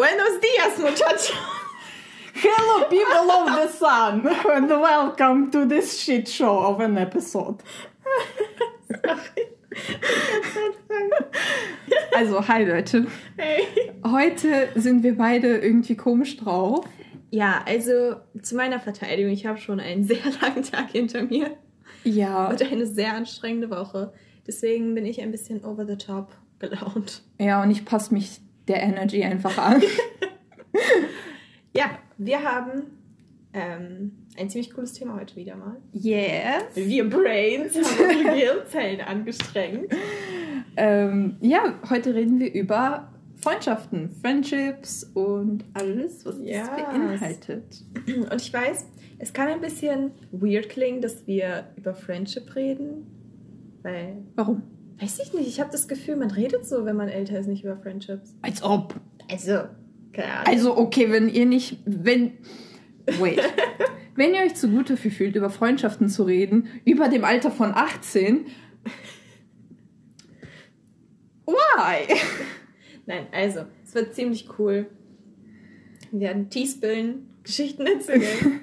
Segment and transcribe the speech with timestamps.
[0.00, 1.34] Buenos dias, muchacho.
[2.32, 7.62] Hello, people of the sun, and welcome to this shit show of an episode.
[12.16, 13.08] Also, hi Leute.
[13.36, 13.66] Hey.
[14.02, 16.86] Heute sind wir beide irgendwie komisch drauf.
[17.30, 21.58] Ja, also zu meiner Verteidigung, ich habe schon einen sehr langen Tag hinter mir
[22.04, 24.14] Ja, und eine sehr anstrengende Woche.
[24.46, 27.22] Deswegen bin ich ein bisschen over the top gelaunt.
[27.38, 29.82] ja, und ich passe mich der Energy einfach an.
[31.72, 32.82] Ja, wir haben
[33.52, 35.76] ähm, ein ziemlich cooles Thema heute wieder mal.
[35.92, 36.64] Yes.
[36.74, 39.92] Wir Brains haben unsere Gehirnzellen angestrengt.
[40.76, 46.68] Ähm, ja, heute reden wir über Freundschaften, Friendships und alles, was Yes.
[46.68, 47.84] das beinhaltet.
[48.06, 48.86] Und ich weiß,
[49.18, 53.06] es kann ein bisschen weird klingen, dass wir über Friendship reden.
[53.82, 54.62] Weil, Warum?
[55.00, 57.64] Weiß ich nicht, ich habe das Gefühl, man redet so, wenn man älter ist, nicht
[57.64, 58.34] über Friendships.
[58.42, 58.94] Als ob.
[59.30, 59.64] Also,
[60.12, 60.46] keine Ahnung.
[60.46, 62.32] Also, okay, wenn ihr nicht, wenn,
[63.18, 63.40] wait,
[64.14, 67.72] wenn ihr euch zu gut dafür fühlt, über Freundschaften zu reden, über dem Alter von
[67.74, 68.46] 18,
[71.46, 72.14] why?
[73.06, 74.86] Nein, also, es wird ziemlich cool.
[76.10, 78.60] Wir werden Teespillen, Geschichten erzählen.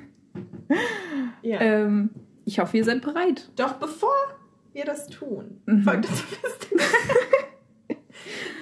[1.42, 1.62] ja.
[1.62, 2.12] Ähm,
[2.46, 3.50] ich hoffe, ihr seid bereit.
[3.56, 4.14] Doch bevor
[4.78, 5.86] wir das tun, Mhm.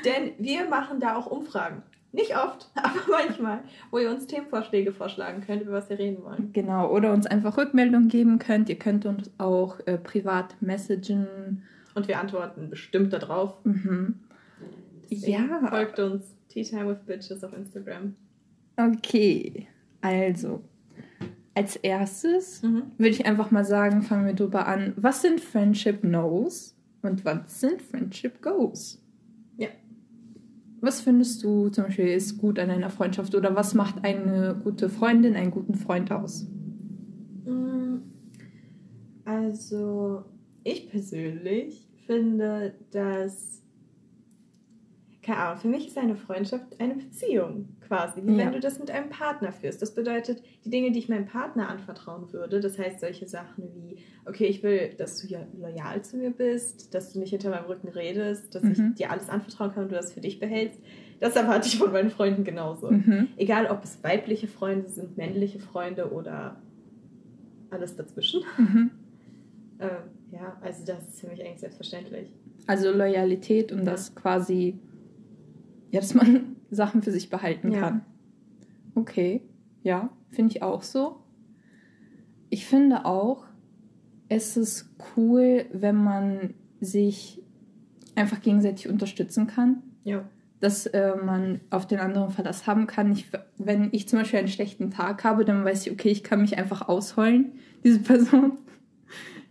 [0.05, 1.81] Denn wir machen da auch Umfragen.
[2.11, 3.59] Nicht oft, aber manchmal,
[3.91, 6.52] wo ihr uns Themenvorschläge vorschlagen könnt, über was wir reden wollen.
[6.53, 8.69] Genau, oder uns einfach Rückmeldung geben könnt.
[8.69, 11.63] Ihr könnt uns auch äh, privat messagen.
[11.93, 13.53] Und wir antworten bestimmt darauf.
[13.66, 14.19] Mhm.
[15.11, 15.67] Deswegen Ja.
[15.69, 18.16] Folgt uns Tea Time with Bitches auf Instagram.
[18.77, 19.67] Okay,
[20.02, 20.61] also,
[21.56, 22.84] als erstes Mhm.
[22.98, 24.94] würde ich einfach mal sagen, fangen wir drüber an.
[24.98, 29.02] Was sind Friendship Knows und was sind Friendship Goes?
[29.58, 29.70] Ja.
[30.81, 34.89] Was findest du zum Beispiel ist gut an einer Freundschaft oder was macht eine gute
[34.89, 36.45] Freundin, einen guten Freund aus?
[37.45, 37.98] Mm,
[39.23, 40.23] Also,
[40.64, 43.61] ich persönlich finde, dass.
[45.23, 48.38] Keine Ahnung, für mich ist eine Freundschaft eine Beziehung quasi, wie Ja.
[48.38, 49.82] wenn du das mit einem Partner führst.
[49.82, 53.98] Das bedeutet, die Dinge, die ich meinem Partner anvertrauen würde, das heißt solche Sachen wie,
[54.26, 57.66] okay, ich will, dass du ja loyal zu mir bist, dass du nicht hinter meinem
[57.66, 58.72] Rücken redest, dass Mhm.
[58.72, 60.80] ich dir alles anvertrauen kann und du das für dich behältst,
[61.20, 62.92] das erwarte ich von meinen Freunden genauso.
[62.92, 63.28] Mhm.
[63.38, 66.62] Egal, ob es weibliche Freunde sind, männliche Freunde oder
[67.70, 68.42] alles dazwischen.
[68.58, 68.92] Mhm.
[69.78, 69.90] Ähm,
[70.32, 72.32] ja, also das ist für mich eigentlich selbstverständlich.
[72.66, 73.84] Also Loyalität und Ja.
[73.92, 74.80] das quasi,
[75.92, 77.80] ja, dass man Sachen für sich behalten Ja.
[77.80, 78.05] kann.
[78.95, 79.41] Okay,
[79.83, 81.17] ja, finde ich auch so.
[82.49, 83.45] Ich finde auch,
[84.30, 87.41] es ist cool, wenn man sich
[88.15, 89.83] einfach gegenseitig unterstützen kann.
[90.03, 90.23] Ja.
[90.61, 93.11] Dass äh, man auf den anderen Verlass haben kann.
[93.11, 96.42] Ich, wenn ich zum Beispiel einen schlechten Tag habe, dann weiß ich, okay, ich kann
[96.42, 97.53] mich einfach ausheulen,
[97.83, 98.53] diese Person.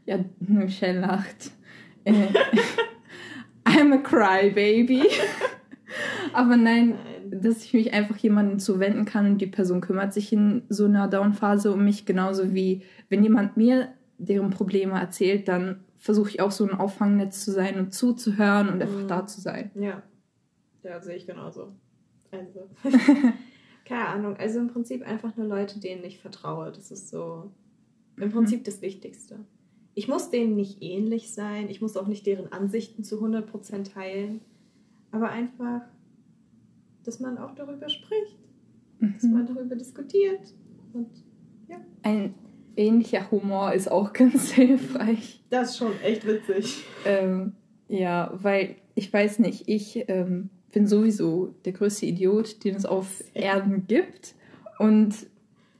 [0.06, 1.50] Ja, Michelle lacht.
[2.04, 2.12] Äh,
[3.64, 5.02] I'm a crybaby.
[6.34, 6.98] Aber nein, Nein.
[7.30, 11.08] Dass ich mich einfach jemandem zuwenden kann und die Person kümmert sich in so einer
[11.08, 16.50] Down-Phase um mich, genauso wie wenn jemand mir deren Probleme erzählt, dann versuche ich auch
[16.50, 19.08] so ein Auffangnetz zu sein und zuzuhören und einfach Mhm.
[19.08, 19.70] da zu sein.
[19.74, 20.02] Ja.
[20.82, 21.72] Ja, sehe ich genauso.
[22.30, 22.68] Also.
[23.84, 24.36] Keine Ahnung.
[24.36, 26.72] Also im Prinzip einfach nur Leute, denen ich vertraue.
[26.72, 27.50] Das ist so
[28.16, 29.40] im Prinzip das Wichtigste.
[29.94, 31.68] Ich muss denen nicht ähnlich sein.
[31.68, 34.40] Ich muss auch nicht deren Ansichten zu 100% teilen.
[35.10, 35.82] Aber einfach,
[37.04, 38.36] dass man auch darüber spricht.
[39.00, 39.54] Dass man Mhm.
[39.54, 40.40] darüber diskutiert.
[40.92, 41.08] Und
[42.02, 42.34] Ein
[42.76, 45.42] ähnlicher Humor ist auch ganz hilfreich.
[45.50, 46.84] das ist schon echt witzig.
[47.04, 47.52] Ähm,
[47.88, 53.22] ja, weil ich weiß nicht, ich ähm, bin sowieso der größte Idiot, den es auf
[53.34, 54.34] Erden gibt.
[54.78, 55.14] Und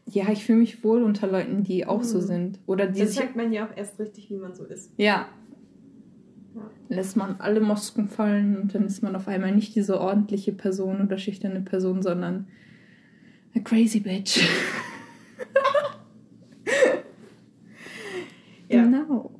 [0.06, 2.22] ja, ich fühle mich wohl unter Leuten, die auch so Mhm.
[2.22, 2.58] sind.
[2.66, 4.90] Oder die Das zeigt man ja auch erst richtig, wie man so ist.
[4.96, 5.28] Ja.
[6.88, 11.02] Lässt man alle Mosken fallen und dann ist man auf einmal nicht diese ordentliche Person
[11.02, 12.46] oder schüchterne Person, sondern
[13.56, 14.40] a crazy bitch.
[18.74, 18.82] Ja.
[18.82, 19.30] Genau.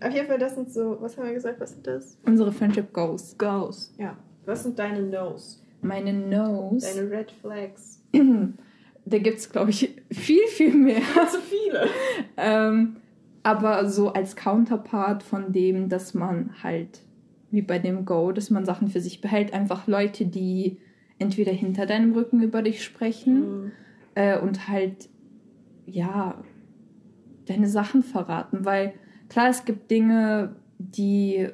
[0.00, 2.18] Auf jeden Fall, das sind so, was haben wir gesagt, was sind das?
[2.24, 3.36] Unsere Friendship goes.
[3.38, 3.94] Goes.
[3.98, 4.16] Ja.
[4.44, 5.62] Was sind deine No's?
[5.82, 6.86] Meine Nose.
[6.94, 8.02] Deine Red Flags?
[9.04, 11.02] da gibt es, glaube ich, viel, viel mehr.
[11.30, 11.88] Zu viele.
[12.36, 12.96] Ähm,
[13.42, 17.00] aber so als Counterpart von dem, dass man halt,
[17.50, 20.78] wie bei dem Go, dass man Sachen für sich behält, einfach Leute, die
[21.18, 23.34] entweder hinter deinem Rücken über dich sprechen
[23.64, 23.72] Mhm.
[24.14, 25.08] äh, und halt,
[25.86, 26.42] ja,
[27.46, 28.64] deine Sachen verraten.
[28.64, 28.94] Weil
[29.28, 31.48] klar, es gibt Dinge, die,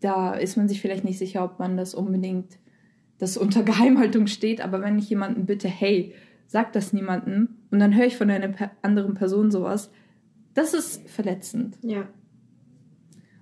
[0.00, 2.58] da ist man sich vielleicht nicht sicher, ob man das unbedingt
[3.18, 6.14] das unter Geheimhaltung steht, aber wenn ich jemanden bitte, hey,
[6.46, 9.90] sag das niemandem und dann höre ich von einer anderen Person sowas,
[10.54, 11.78] das ist verletzend.
[11.82, 12.08] Ja.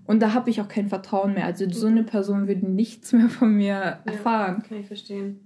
[0.06, 1.44] Und da habe ich auch kein Vertrauen mehr.
[1.44, 4.58] Also so eine Person würde nichts mehr von mir erfahren.
[4.62, 5.40] Ja, kann ich verstehen.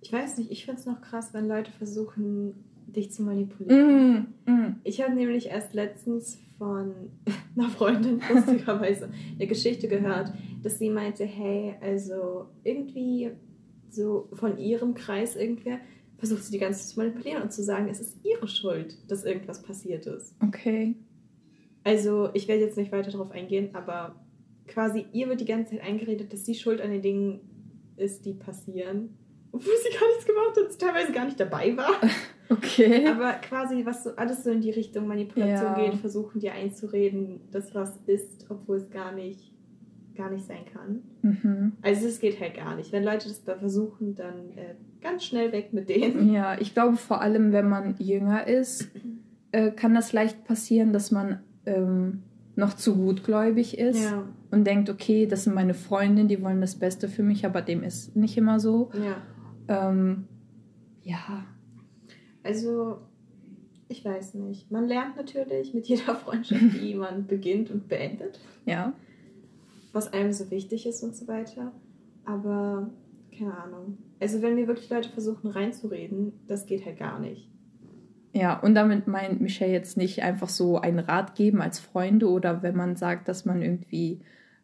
[0.00, 2.54] Ich weiß nicht, ich finde es noch krass, wenn Leute versuchen,
[2.86, 4.34] dich zu manipulieren.
[4.46, 4.76] Mm, mm.
[4.84, 6.92] Ich habe nämlich erst letztens von
[7.56, 10.32] einer Freundin lustigerweise eine Geschichte gehört,
[10.62, 13.30] dass sie meinte, hey, also irgendwie
[13.90, 15.78] so von ihrem Kreis irgendwer
[16.18, 19.24] versucht sie die ganze Zeit zu manipulieren und zu sagen, es ist ihre Schuld, dass
[19.24, 20.34] irgendwas passiert ist.
[20.46, 20.94] Okay.
[21.84, 24.14] Also ich werde jetzt nicht weiter darauf eingehen, aber
[24.66, 27.40] quasi ihr wird die ganze Zeit eingeredet, dass sie schuld an den Dingen
[27.96, 29.16] ist, die passieren.
[29.52, 31.90] Obwohl sie gar nichts gemacht hat, sie teilweise gar nicht dabei war.
[32.50, 33.06] Okay.
[33.06, 35.84] Aber quasi, was so alles so in die Richtung Manipulation Ja.
[35.90, 39.52] geht, versuchen dir einzureden, dass was ist, obwohl es gar nicht,
[40.14, 41.02] gar nicht sein kann.
[41.20, 41.72] Mhm.
[41.82, 42.90] Also es geht halt gar nicht.
[42.90, 46.32] Wenn Leute das da versuchen, dann äh, ganz schnell weg mit denen.
[46.32, 48.88] Ja, ich glaube vor allem, wenn man jünger ist,
[49.52, 52.22] äh, kann das leicht passieren, dass man ähm,
[52.56, 56.74] noch zu gutgläubig ist Ja, und denkt, okay, das sind meine Freundinnen, die wollen das
[56.74, 58.90] Beste für mich, aber dem ist nicht immer so.
[58.94, 59.16] ja.
[59.68, 60.24] Ähm,
[61.02, 61.46] ja,
[62.42, 62.98] Also,
[63.88, 64.70] ich weiß nicht.
[64.70, 68.92] Man lernt natürlich mit jeder Freundschaft, die man beginnt und beendet, ja.
[69.92, 71.72] was einem so wichtig ist und so weiter.
[72.24, 72.90] Aber
[73.38, 73.98] keine Ahnung.
[74.20, 77.48] Also, wenn mir wirklich Leute versuchen reinzureden, das geht halt gar nicht.
[78.32, 82.62] Ja, und damit meint Michelle jetzt nicht einfach so einen Rat geben als Freunde oder
[82.62, 84.20] wenn man sagt, dass man irgendwie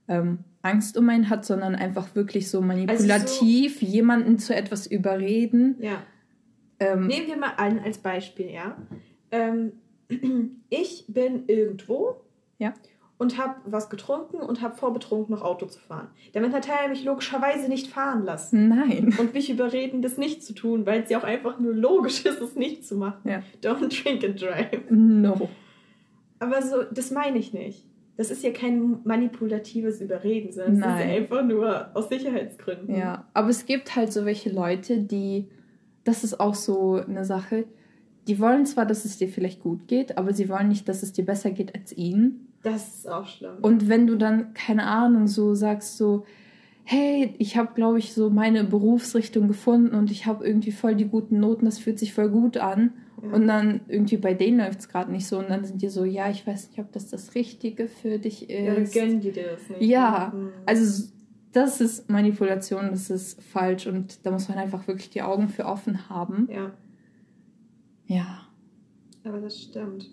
[0.07, 5.77] ähm, Angst um einen hat, sondern einfach wirklich so manipulativ jemanden zu etwas überreden.
[5.81, 6.03] Ja.
[6.79, 8.77] Ähm, Nehmen wir mal an als Beispiel, ja.
[9.31, 9.73] Ähm,
[10.69, 12.17] ich bin irgendwo
[12.59, 12.75] Ja.
[13.17, 16.09] Und habe was getrunken und habe vorbetrunken noch Auto zu fahren.
[16.33, 19.15] Damit hat er mich logischerweise nicht fahren lassen Nein.
[19.19, 22.41] und mich überreden, das nicht zu tun, weil es ja auch einfach nur logisch ist,
[22.41, 23.29] es nicht zu machen.
[23.29, 23.43] Ja.
[23.63, 24.91] Don't drink and drive.
[24.91, 25.49] No.
[26.41, 27.87] Aber so, das meine ich nicht.
[28.17, 32.95] Das ist ja kein manipulatives Überreden, sondern es ist ja einfach nur aus Sicherheitsgründen.
[32.95, 35.49] Ja, aber es gibt halt so welche Leute, die,
[36.05, 37.65] das ist auch so eine Sache,
[38.29, 41.13] die wollen zwar, dass es dir vielleicht gut geht, aber sie wollen nicht, dass es
[41.13, 42.54] dir besser geht als ihnen.
[42.65, 43.59] Das ist auch schlimm.
[43.63, 46.25] Und wenn du dann, keine Ahnung, so sagst so,
[46.83, 51.05] hey, ich habe, glaube ich, so meine Berufsrichtung gefunden und ich habe irgendwie voll die
[51.07, 52.93] guten Noten, das fühlt sich voll gut an.
[53.23, 53.31] Ja.
[53.33, 56.05] Und dann irgendwie bei denen läuft es gerade nicht so und dann sind die so,
[56.05, 58.93] ja, ich weiß nicht, ob das das Richtige für dich ja, dann ist.
[58.93, 59.83] gönnen die dir das nicht.
[59.83, 60.51] Ja, Mhm.
[60.67, 61.05] Also
[61.53, 65.67] das ist Manipulation, das ist falsch und da muss man einfach wirklich die Augen für
[65.67, 66.49] offen haben.
[66.51, 66.73] Ja,
[68.07, 68.49] Ja.
[69.23, 70.11] aber das stimmt.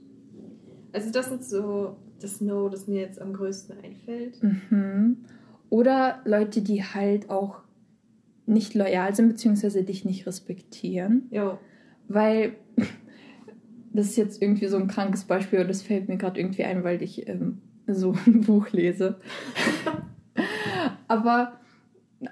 [0.93, 4.41] Also das sind so das No, das mir jetzt am größten einfällt.
[4.41, 5.17] Mhm.
[5.69, 7.61] Oder Leute, die halt auch
[8.45, 11.27] nicht loyal sind, beziehungsweise dich nicht respektieren.
[11.31, 11.57] Jo,
[12.07, 12.55] Weil
[13.93, 16.83] das ist jetzt irgendwie so ein krankes Beispiel und das fällt mir gerade irgendwie ein,
[16.83, 19.19] weil ich ähm, so ein Buch lese.
[21.07, 21.59] Aber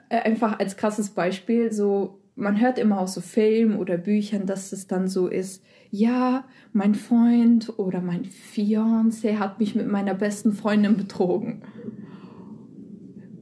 [0.09, 4.71] äh, einfach als krasses Beispiel, so man hört immer aus so Filmen oder Büchern, dass
[4.71, 10.53] es dann so ist, ja, mein Freund oder mein Fiancé hat mich mit meiner besten
[10.53, 11.61] Freundin betrogen.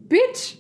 [0.10, 0.58] Bitch!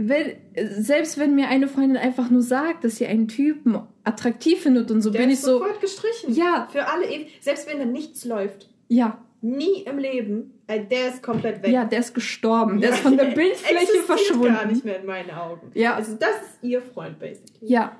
[0.00, 0.36] Wenn,
[0.80, 5.00] selbst wenn mir eine Freundin einfach nur sagt, dass sie einen Typen attraktiv findet und
[5.02, 6.34] so, der bin ich ist so, sofort gestrichen.
[6.34, 7.36] ja, Für alle ewig.
[7.40, 8.68] Selbst wenn da nichts läuft.
[8.88, 10.52] ja, Nie im Leben.
[10.66, 11.70] Äh, der ist komplett weg.
[11.70, 14.52] ja, der ist gestorben, der Ja, ist von der Bildfläche verschwunden.
[14.54, 15.70] gar nicht mehr in meinen Augen.
[15.74, 15.94] Ja.
[15.94, 17.56] Also das ist ihr Freund, basically.
[17.72, 17.96] Ja,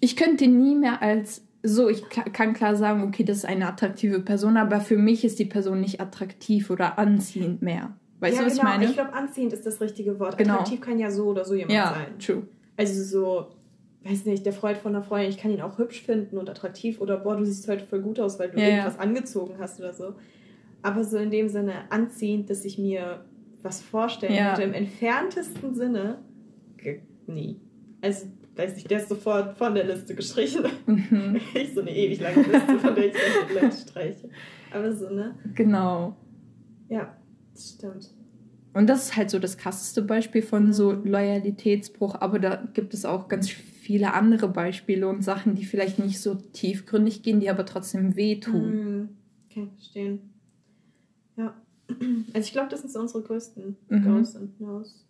[0.00, 3.66] ich könnte nie mehr als so, ich ka- kann klar sagen, okay, das ist eine
[3.66, 7.96] attraktive Person, aber für mich ist die Person nicht attraktiv oder anziehend mehr.
[8.20, 8.68] Weißt ja, du, was genau.
[8.68, 8.84] ich meine?
[8.90, 10.36] Ich glaube, anziehend ist das richtige Wort.
[10.38, 10.54] Genau.
[10.54, 12.18] Attraktiv kann ja so oder so jemand ja, sein.
[12.18, 12.42] true.
[12.76, 13.46] Also so,
[14.08, 17.00] weiß nicht, der Freund von einer Freundin, ich kann ihn auch hübsch finden und attraktiv
[17.00, 18.70] oder boah, du siehst heute voll gut aus, weil du Ja, ja.
[18.76, 20.14] irgendwas angezogen hast oder so.
[20.82, 23.24] Aber so in dem Sinne anziehend, dass ich mir
[23.62, 24.50] was vorstellen Ja.
[24.54, 26.18] könnte, im entferntesten Sinne,
[27.26, 27.58] nie.
[28.02, 30.64] Also, weiß nicht, der ist sofort von der Liste gestrichen.
[30.86, 31.40] Mhm.
[31.54, 33.14] ich so eine ewig lange Liste, von der ich
[33.54, 34.28] Leute streiche.
[34.72, 35.34] Aber so, ne?
[35.54, 36.16] Genau.
[36.88, 37.16] Ja,
[37.52, 38.10] das stimmt.
[38.74, 43.04] Und das ist halt so das krasseste Beispiel von so Loyalitätsbruch, aber da gibt es
[43.04, 47.64] auch ganz viele andere Beispiele und Sachen, die vielleicht nicht so tiefgründig gehen, die aber
[47.66, 48.70] trotzdem wehtun.
[48.70, 49.08] Mhm.
[49.52, 50.30] Kann ich verstehen.
[51.36, 51.54] Ja.
[52.32, 54.02] Also ich glaube, das sind so unsere größten Mhm.
[54.02, 55.06] Goes und Nos.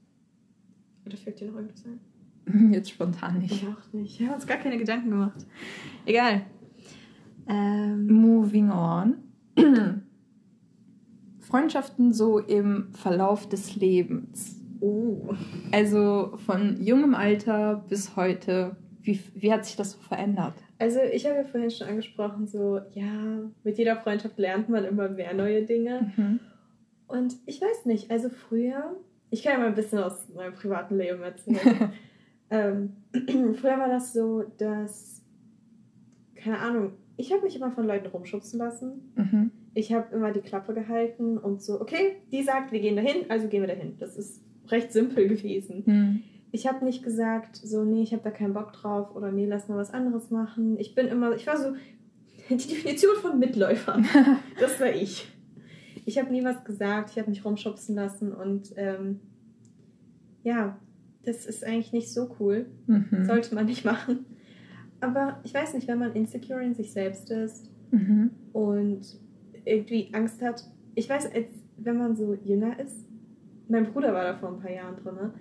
[1.07, 2.01] Oder fällt dir noch irgendwas ein?
[2.71, 3.63] Jetzt spontan nicht.
[3.63, 4.21] Ich auch nicht.
[4.21, 5.47] Ich habe uns gar keine Gedanken gemacht.
[6.07, 6.43] Egal.
[7.49, 9.17] Ähm, Moving on.
[11.41, 14.61] Freundschaften so im Verlauf des Lebens.
[14.81, 15.35] Uh.
[15.73, 20.55] Also von jungem Alter bis heute, wie, wie hat sich das so verändert?
[20.79, 25.09] Also ich habe ja vorhin schon angesprochen, so, ja, mit jeder Freundschaft lernt man immer
[25.09, 26.13] mehr neue Dinge.
[26.17, 26.41] Mhm.
[27.07, 28.97] Und ich weiß nicht, also früher,
[29.31, 31.93] ich kann ja mal ein bisschen aus meinem privaten Leben erzählen.
[32.55, 32.93] ähm,
[33.57, 35.23] früher war das so, dass,
[36.37, 39.13] keine Ahnung, ich habe mich immer von Leuten rumschubsen lassen.
[39.17, 39.51] Mhm.
[39.75, 43.49] Ich habe immer die Klappe gehalten und so, okay, die sagt, wir gehen dahin, also
[43.49, 43.97] gehen wir dahin.
[43.99, 45.83] Das ist recht simpel gewesen.
[45.85, 46.23] Mhm.
[46.53, 49.69] Ich habe nicht gesagt, so, nee, ich habe da keinen Bock drauf oder nee, lass
[49.69, 50.79] mal was anderes machen.
[50.79, 51.75] Ich bin immer, ich war so,
[52.49, 54.01] die Definition von Mitläufer.
[54.61, 55.29] Das war ich.
[56.07, 59.21] Ich habe nie was gesagt, ich habe mich rumschubsen lassen und ähm,
[60.43, 60.79] ja,
[61.25, 62.67] das ist eigentlich nicht so cool.
[62.87, 63.25] Mhm.
[63.25, 64.27] Sollte man nicht machen.
[65.01, 68.31] Aber ich weiß nicht, wenn man insecure in sich selbst ist Mhm.
[68.53, 69.01] und
[69.65, 70.65] irgendwie Angst hat.
[70.95, 73.07] Ich weiß, als wenn man so jünger ist,
[73.69, 75.33] mein Bruder war da vor ein paar Jahren drin, ne?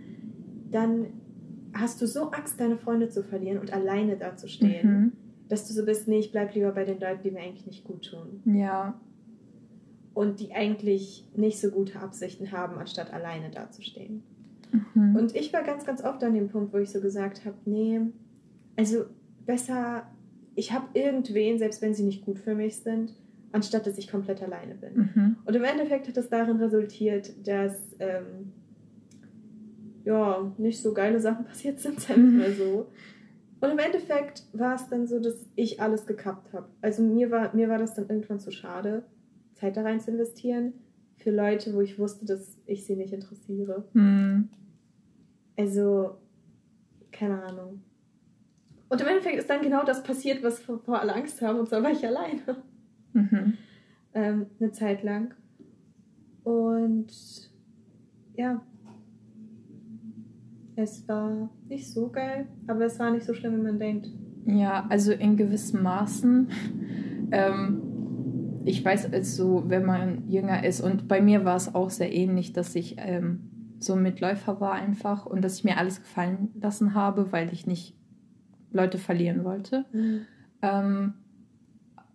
[0.71, 1.05] dann
[1.73, 5.11] hast du so Angst, deine Freunde zu verlieren und alleine dazustehen, Mhm.
[5.49, 7.83] dass du so bist, nee, ich bleib lieber bei den Leuten, die mir eigentlich nicht
[7.83, 8.99] gut tun Ja.
[10.13, 14.23] und die eigentlich nicht so gute Absichten haben, anstatt alleine dazustehen.
[14.94, 15.15] Mhm.
[15.15, 18.01] Und ich war ganz, ganz oft an dem Punkt, wo ich so gesagt habe, nee,
[18.75, 19.06] also
[19.46, 20.03] besser,
[20.56, 23.13] ich habe irgendwen, selbst wenn sie nicht gut für mich sind,
[23.51, 24.96] anstatt dass ich komplett alleine bin.
[24.96, 25.36] Mhm.
[25.46, 28.51] Und im Endeffekt hat es darin resultiert, dass ähm,
[30.06, 32.88] ja, nicht so geile Sachen passiert sind, sagen wir mal so.
[33.62, 36.68] Und im Endeffekt war es dann so, dass ich alles gekappt habe.
[36.82, 39.03] Also mir war, mir war das dann irgendwann zu schade,
[39.53, 40.74] Zeit da rein zu investieren
[41.15, 43.86] für Leute, wo ich wusste, dass ich sie nicht interessiere.
[43.94, 44.50] Mhm.
[45.57, 46.17] Also,
[47.12, 47.81] keine Ahnung.
[48.89, 51.83] Und im Endeffekt ist dann genau das passiert, was vor alle Angst haben, und zwar
[51.83, 52.63] war ich alleine.
[53.13, 53.53] Mhm.
[54.13, 55.33] ähm, eine Zeit lang.
[56.43, 57.07] Und
[58.36, 58.62] ja,
[60.75, 64.07] es war nicht so geil, aber es war nicht so schlimm, wie man denkt.
[64.45, 66.50] Ja, also in gewissen Maßen.
[67.31, 67.81] Ähm,
[68.65, 72.53] ich weiß, also wenn man jünger ist, und bei mir war es auch sehr ähnlich,
[72.53, 73.50] dass ich ähm,
[73.83, 77.67] so ein Mitläufer war einfach und dass ich mir alles gefallen lassen habe, weil ich
[77.67, 77.95] nicht
[78.71, 79.85] Leute verlieren wollte.
[80.61, 81.13] Ähm,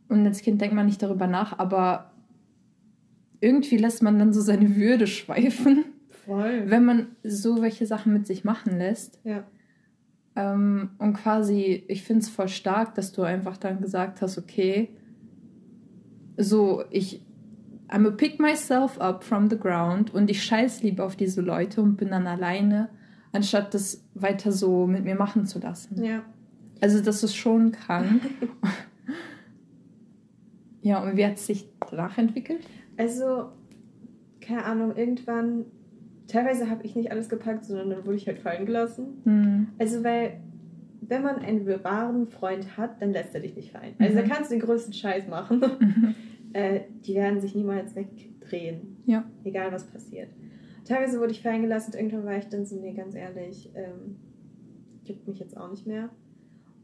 [0.09, 2.13] und als Kind denkt man nicht darüber nach, aber
[3.41, 5.85] irgendwie lässt man dann so seine Würde schweifen,
[6.27, 6.65] Voll.
[6.67, 9.21] wenn man so welche Sachen mit sich machen lässt.
[9.25, 9.45] Ja.
[10.35, 14.91] Ähm, und quasi, ich finde es voll stark, dass du einfach dann gesagt hast, okay,
[16.37, 17.23] so, ich
[17.91, 21.81] I'm a pick myself up from the ground und ich scheiß lieber auf diese Leute
[21.81, 22.91] und bin dann alleine,
[23.33, 26.03] anstatt das weiter so mit mir machen zu lassen.
[26.05, 26.23] Ja.
[26.81, 28.21] Also das ist schon krank.
[30.83, 32.61] ja, und wie hat es sich danach entwickelt?
[32.97, 33.51] Also,
[34.41, 35.65] keine Ahnung, irgendwann,
[36.29, 39.21] teilweise habe ich nicht alles gepackt, sondern dann wurde ich halt fallen gelassen.
[39.25, 39.67] Hm.
[39.79, 40.41] Also, weil,
[41.01, 43.95] wenn man einen wahren Freund hat, dann lässt er dich nicht fallen.
[43.99, 44.17] Also, Mhm.
[44.29, 45.61] da kannst du den größten Scheiß machen.
[45.61, 46.15] Mhm.
[46.53, 49.03] äh, die werden sich niemals wegdrehen.
[49.07, 49.29] Ja.
[49.45, 50.31] Egal, was passiert.
[50.85, 54.17] Teilweise wurde ich fallen gelassen und irgendwann war ich dann so, nee, ganz ehrlich, ähm,
[55.05, 56.09] juckt mich jetzt auch nicht mehr.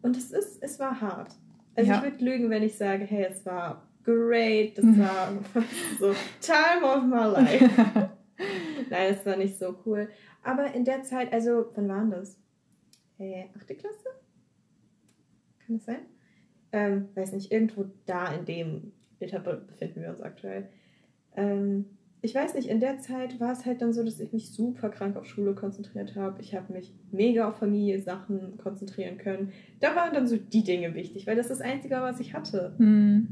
[0.03, 1.35] Und es ist, es war hart.
[1.75, 1.97] Also Ja.
[1.99, 4.99] ich würde lügen, wenn ich sage, hey, es war great, das Mhm.
[4.99, 5.33] war
[5.99, 7.71] so time of my life.
[8.91, 10.09] Nein, es war nicht so cool.
[10.43, 12.39] Aber in der Zeit, also, wann waren das?
[13.19, 14.09] Äh, achte Klasse?
[15.65, 16.01] Kann das sein?
[16.73, 20.69] Ähm, weiß nicht, irgendwo da in dem Be- befinden wir uns aktuell.
[21.37, 21.87] Ähm,
[22.23, 24.89] ich weiß nicht, in der Zeit war es halt dann so, dass ich mich super
[24.89, 26.41] krank auf Schule konzentriert habe.
[26.41, 29.53] Ich habe mich mega auf Familie-Sachen konzentrieren können.
[29.81, 32.75] Da waren dann so die Dinge wichtig, weil das das Einzige war, was ich hatte.
[32.79, 33.29] Hm.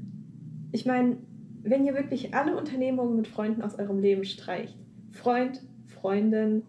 [0.73, 1.17] Ich meine,
[1.63, 4.77] wenn ihr wirklich alle Unternehmungen mit Freunden aus eurem Leben streicht,
[5.11, 6.63] Freund, Freundin,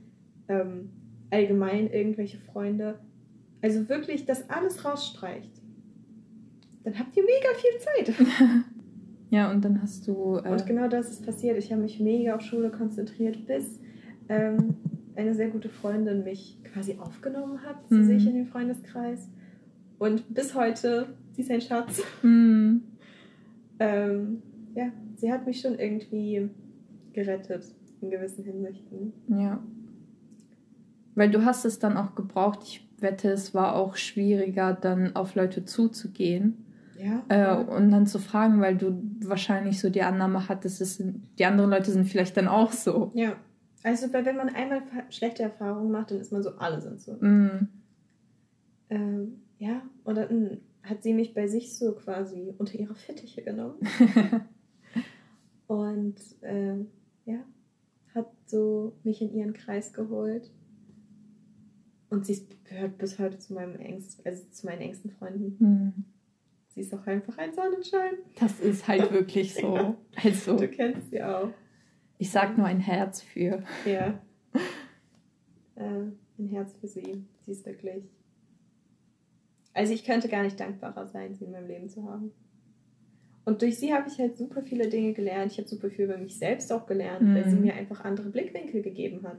[0.47, 0.91] ähm,
[1.29, 2.99] allgemein irgendwelche Freunde,
[3.61, 5.61] also wirklich das alles rausstreicht,
[6.83, 8.27] dann habt ihr mega viel Zeit.
[9.33, 10.37] Ja, und dann hast du.
[10.37, 11.57] Äh, Und genau das ist passiert.
[11.57, 13.79] Ich habe mich mega auf Schule konzentriert, bis
[14.29, 14.75] ähm,
[15.15, 18.03] eine sehr gute Freundin mich quasi aufgenommen hat zu Mhm.
[18.03, 19.29] sich in den Freundeskreis.
[19.97, 22.01] Und bis heute, sie ist ein Schatz.
[22.21, 22.81] hm.
[23.79, 24.43] Ähm,
[24.75, 26.47] ja, sie hat mich schon irgendwie
[27.11, 29.13] gerettet in gewissen Hinsichten.
[29.29, 29.63] Ja.
[31.15, 32.59] Weil du hast es dann auch gebraucht.
[32.63, 36.62] Ich wette, es war auch schwieriger, dann auf Leute zuzugehen
[36.97, 37.23] Ja.
[37.29, 41.45] äh, und dann zu fragen, weil du wahrscheinlich so die Annahme hattest, es sind, die
[41.45, 43.11] anderen Leute sind vielleicht dann auch so.
[43.15, 43.35] ja.
[43.85, 47.15] Also, weil wenn man einmal schlechte Erfahrungen macht, dann ist man so, alle sind so.
[47.15, 47.67] Mm.
[48.89, 53.75] Ähm, ja, und dann hat sie mich bei sich so quasi unter ihre Fittiche genommen.
[55.67, 56.87] Und ähm,
[57.25, 57.39] ja,
[58.13, 60.51] hat so mich in ihren Kreis geholt.
[62.09, 65.57] Und sie gehört bis heute zu meinem engsten, also zu meinen engsten Freunden.
[65.59, 65.93] Hm.
[66.73, 68.15] Sie ist auch einfach ein Sonnenschein.
[68.39, 69.75] Das ist halt wirklich so.
[69.75, 69.95] Ja.
[70.23, 71.49] Also, Du kennst sie auch.
[72.17, 73.63] ich sag nur ein Herz für.
[73.85, 74.19] Ja.
[75.75, 75.81] äh,
[76.39, 77.23] ein Herz für sie.
[77.45, 78.03] Sie ist wirklich.
[79.73, 82.31] Also ich könnte gar nicht dankbarer sein, sie in meinem Leben zu haben.
[83.45, 85.51] Und durch sie habe ich halt super viele Dinge gelernt.
[85.51, 87.61] Ich habe super viel über mich selbst auch gelernt, weil sie Mhm.
[87.63, 89.37] mir einfach andere Blickwinkel gegeben hat.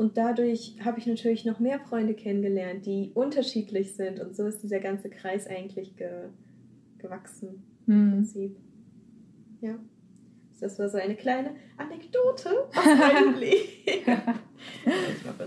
[0.00, 4.18] Und dadurch habe ich natürlich noch mehr Freunde kennengelernt, die unterschiedlich sind.
[4.18, 6.30] Und so ist dieser ganze Kreis eigentlich ge
[6.96, 7.62] gewachsen.
[7.86, 8.10] Im Hm.
[8.12, 8.56] Prinzip.
[9.60, 9.78] Ja.
[10.58, 13.60] Das war so eine kleine Anekdote aus meinem Leben.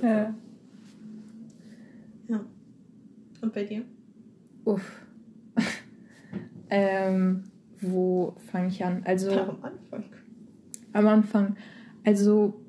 [0.03, 0.35] Ja.
[2.27, 2.45] ja.
[3.41, 3.81] Und bei dir?
[4.65, 5.01] Uff.
[6.69, 7.45] ähm,
[7.81, 9.01] wo fange ich an?
[9.03, 9.31] Also.
[9.31, 10.03] Am Anfang.
[10.93, 11.57] am Anfang.
[12.05, 12.61] Also,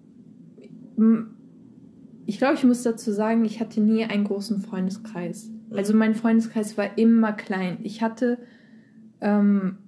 [2.27, 5.49] ich glaube, ich muss dazu sagen, ich hatte nie einen großen Freundeskreis.
[5.49, 5.77] Mhm.
[5.77, 7.79] Also mein Freundeskreis war immer klein.
[7.83, 8.39] Ich hatte
[9.21, 9.79] ähm,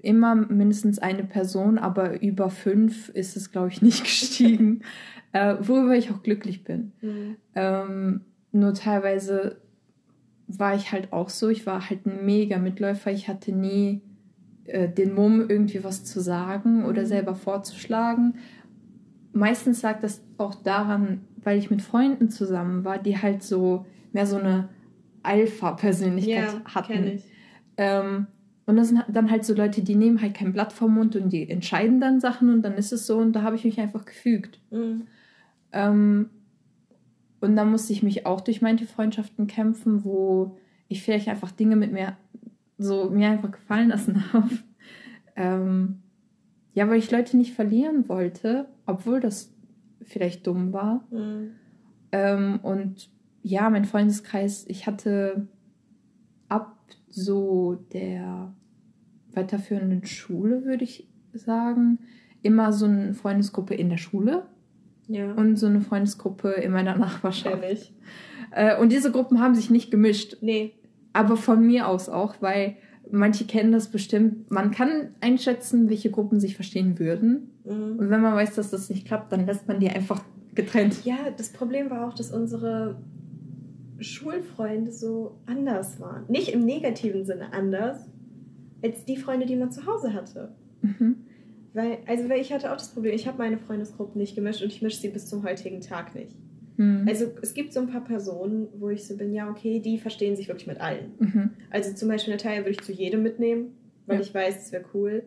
[0.00, 4.82] immer mindestens eine Person, aber über fünf ist es, glaube ich, nicht gestiegen,
[5.32, 6.92] äh, worüber ich auch glücklich bin.
[7.00, 7.36] Mhm.
[7.54, 8.20] Ähm,
[8.52, 9.56] nur teilweise
[10.46, 13.10] war ich halt auch so, ich war halt ein mega Mitläufer.
[13.10, 14.02] Ich hatte nie
[14.64, 17.06] äh, den Mumm, irgendwie was zu sagen oder Mhm.
[17.06, 18.34] selber vorzuschlagen.
[19.32, 24.26] Meistens lag das auch daran, weil ich mit Freunden zusammen war, die halt so mehr
[24.26, 24.68] so eine
[25.22, 27.22] Alpha-Persönlichkeit Ja, hatten.
[27.76, 28.26] Ähm,
[28.66, 31.32] und das sind dann halt so Leute, die nehmen halt kein Blatt vom Mund und
[31.32, 34.04] die entscheiden dann Sachen und dann ist es so und da habe ich mich einfach
[34.04, 34.60] gefügt.
[34.70, 35.06] Mhm.
[35.72, 36.30] Ähm,
[37.40, 40.56] und dann musste ich mich auch durch manche Freundschaften kämpfen, wo
[40.88, 42.16] ich vielleicht einfach Dinge mit mir
[42.78, 44.50] so mir einfach gefallen lassen habe.
[45.34, 46.02] Ähm,
[46.74, 49.52] ja, weil ich Leute nicht verlieren wollte, obwohl das
[50.04, 51.04] vielleicht dumm war.
[51.10, 51.50] Mhm.
[52.12, 53.10] Ähm, und
[53.42, 55.48] ja, mein Freundeskreis, ich hatte
[56.48, 56.76] ab
[57.08, 58.54] so der
[59.32, 61.98] weiterführenden Schule, würde ich sagen,
[62.42, 64.44] immer so eine Freundesgruppe in der Schule
[65.08, 65.32] Ja.
[65.32, 67.60] und so eine Freundesgruppe in meiner Nachbarschaft.
[67.62, 67.92] Kenn ich.
[68.50, 70.74] Äh, und diese Gruppen haben sich nicht gemischt, Nee.
[71.14, 72.76] aber von mir aus auch, weil
[73.12, 74.50] manche kennen das bestimmt.
[74.50, 77.50] Man kann einschätzen, welche Gruppen sich verstehen würden.
[77.64, 77.98] Mhm.
[77.98, 80.22] Und wenn man weiß, dass das nicht klappt, dann lässt man die einfach
[80.54, 81.04] getrennt.
[81.04, 82.96] Ja, das Problem war auch, dass unsere
[84.00, 86.24] Schulfreunde so anders waren.
[86.28, 88.08] Nicht im negativen Sinne anders,
[88.82, 90.52] als die Freunde, die man zu Hause hatte.
[90.80, 91.16] Mhm.
[91.74, 94.72] Weil, also weil ich hatte auch das Problem, ich habe meine Freundesgruppen nicht gemischt und
[94.72, 96.36] ich mische sie bis zum heutigen Tag nicht.
[96.76, 97.04] Mhm.
[97.08, 100.36] Also es gibt so ein paar Personen, wo ich so bin, ja, okay, die verstehen
[100.36, 101.12] sich wirklich mit allen.
[101.18, 101.50] Mhm.
[101.70, 103.74] Also zum Beispiel Natalia würde ich zu jedem mitnehmen,
[104.06, 104.22] weil Ja.
[104.22, 105.22] ich weiß, es wäre cool.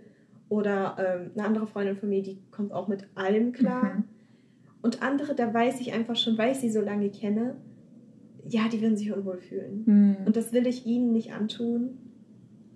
[0.49, 3.95] Oder ähm, eine andere Freundin von mir, die kommt auch mit allem klar.
[3.95, 4.03] Mhm.
[4.81, 7.55] Und andere, da weiß ich einfach schon, weil ich sie so lange kenne,
[8.47, 9.83] ja, die würden sich unwohl fühlen.
[9.85, 10.17] Mhm.
[10.25, 11.97] Und das will ich ihnen nicht antun.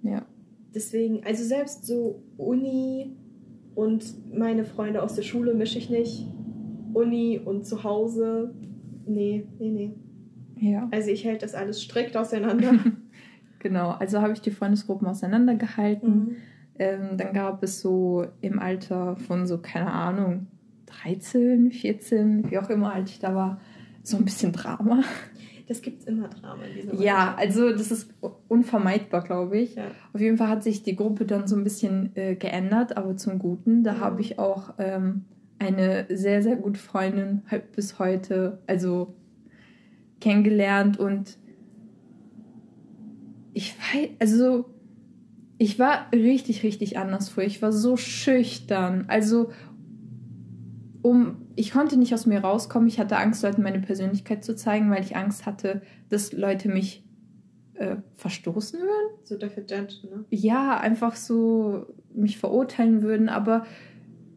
[0.01, 0.25] Ja.
[0.73, 3.15] Deswegen, also selbst so Uni
[3.75, 4.03] und
[4.35, 6.25] meine Freunde aus der Schule mische ich nicht.
[6.93, 8.53] Uni und zu Hause,
[9.05, 9.93] nee, nee, nee.
[10.71, 10.87] Ja.
[10.91, 12.73] Also ich hält das alles strikt auseinander.
[13.61, 16.09] Genau, also habe ich die Freundesgruppen auseinandergehalten.
[16.15, 16.35] Mhm.
[16.79, 20.47] Ähm, dann gab es so im Alter von so, keine Ahnung,
[20.85, 23.59] 13, 14, wie auch immer alt ich da war,
[24.01, 25.03] so ein bisschen Drama.
[25.67, 28.13] Das gibt's immer Drama in diesem Ja, also das ist
[28.47, 29.75] unvermeidbar, glaube ich.
[29.75, 29.83] Ja.
[30.13, 33.39] Auf jeden Fall hat sich die Gruppe dann so ein bisschen äh, geändert, aber zum
[33.39, 33.83] Guten.
[33.83, 33.99] Da Mhm.
[33.99, 35.25] habe ich auch ähm,
[35.59, 37.43] eine sehr, sehr gute Freundin
[37.75, 39.15] bis heute, also
[40.19, 41.37] kennengelernt und
[43.53, 44.65] ich weiß, also
[45.57, 47.45] ich war richtig, richtig anders früher.
[47.45, 49.05] Ich war so schüchtern.
[49.09, 49.51] Also
[51.01, 52.87] um, ich konnte nicht aus mir rauskommen.
[52.87, 57.03] Ich hatte Angst, Leuten meine Persönlichkeit zu zeigen, weil ich Angst hatte, dass Leute mich
[57.73, 59.19] äh, verstoßen würden.
[59.23, 60.25] So dafür judge, ne?
[60.29, 63.65] Ja, einfach so mich verurteilen würden, aber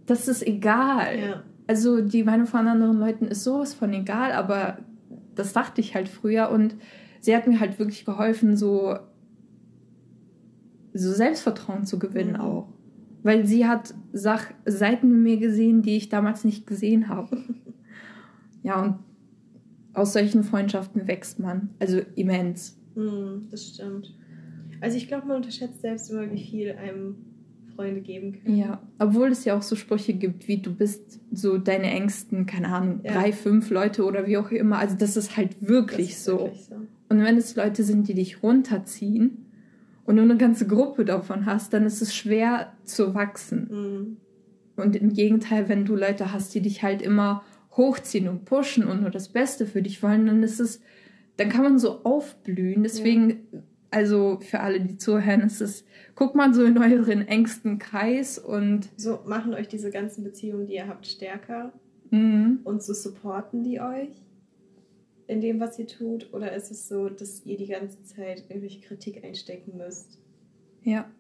[0.07, 1.19] das ist egal.
[1.19, 1.43] Ja.
[1.67, 4.79] Also die Meinung von anderen Leuten ist sowas von egal, aber
[5.35, 6.75] das dachte ich halt früher und
[7.21, 8.97] sie hat mir halt wirklich geholfen, so,
[10.93, 12.41] so Selbstvertrauen zu gewinnen Mhm.
[12.41, 12.69] auch.
[13.23, 17.37] Weil sie hat Sach Seiten in mir gesehen, die ich damals nicht gesehen habe.
[18.63, 18.99] ja, und
[19.95, 21.71] aus solchen Freundschaften wächst man.
[21.79, 22.79] Also immens.
[22.95, 24.15] Hm, das stimmt.
[24.81, 27.15] Also ich glaube, man unterschätzt selbst immer, wie viel einem
[27.75, 28.57] Freunde geben können.
[28.57, 32.69] Ja, obwohl es ja auch so Sprüche gibt, wie du bist so deine engsten, keine
[32.69, 33.13] Ahnung, Ja.
[33.13, 34.79] drei, fünf Leute oder wie auch immer.
[34.79, 36.39] Also das ist halt wirklich ist so.
[36.41, 36.75] Wirklich so.
[37.09, 39.47] Und wenn es Leute sind, die dich runterziehen
[40.05, 43.69] und du eine ganze Gruppe davon hast, dann ist es schwer zu wachsen.
[43.69, 44.17] Hm.
[44.77, 47.43] Und im Gegenteil, wenn du Leute hast, die dich halt immer
[47.77, 50.81] hochziehen und pushen und nur das Beste für dich wollen, dann ist es,
[51.37, 52.83] dann kann man so aufblühen.
[52.83, 53.61] Deswegen, ja.
[53.93, 58.89] Also für alle, die zuhören, ist es, guckt mal so in euren engsten Kreis und.
[58.97, 61.73] So machen euch diese ganzen Beziehungen, die ihr habt, stärker.
[62.11, 62.61] Mhm.
[62.65, 64.23] Und so supporten die euch
[65.27, 66.33] in dem, was ihr tut?
[66.33, 70.19] Oder ist es so, dass ihr die ganze Zeit irgendwelche Kritik einstecken müsst?
[70.83, 71.11] Ja.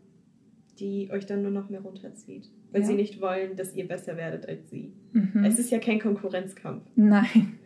[0.78, 2.50] Die euch dann nur noch mehr runterzieht?
[2.70, 2.86] Weil ja.
[2.86, 4.92] sie nicht wollen, dass ihr besser werdet als sie.
[5.12, 5.44] Mhm.
[5.44, 6.84] Es ist ja kein Konkurrenzkampf.
[6.94, 7.58] Nein.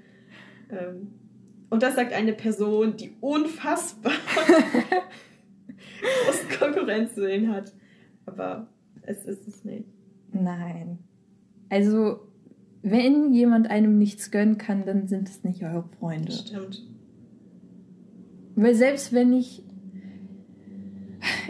[0.70, 1.08] Ähm,
[1.76, 4.14] und das sagt eine Person, die unfassbar
[6.00, 7.70] große Konkurrenzwillen hat.
[8.24, 8.68] Aber
[9.02, 9.84] es ist es nicht.
[10.32, 11.00] Nein.
[11.68, 12.20] Also
[12.80, 16.32] wenn jemand einem nichts gönnen kann, dann sind es nicht eure Freunde.
[16.32, 16.82] Stimmt.
[18.54, 19.62] Weil selbst wenn ich.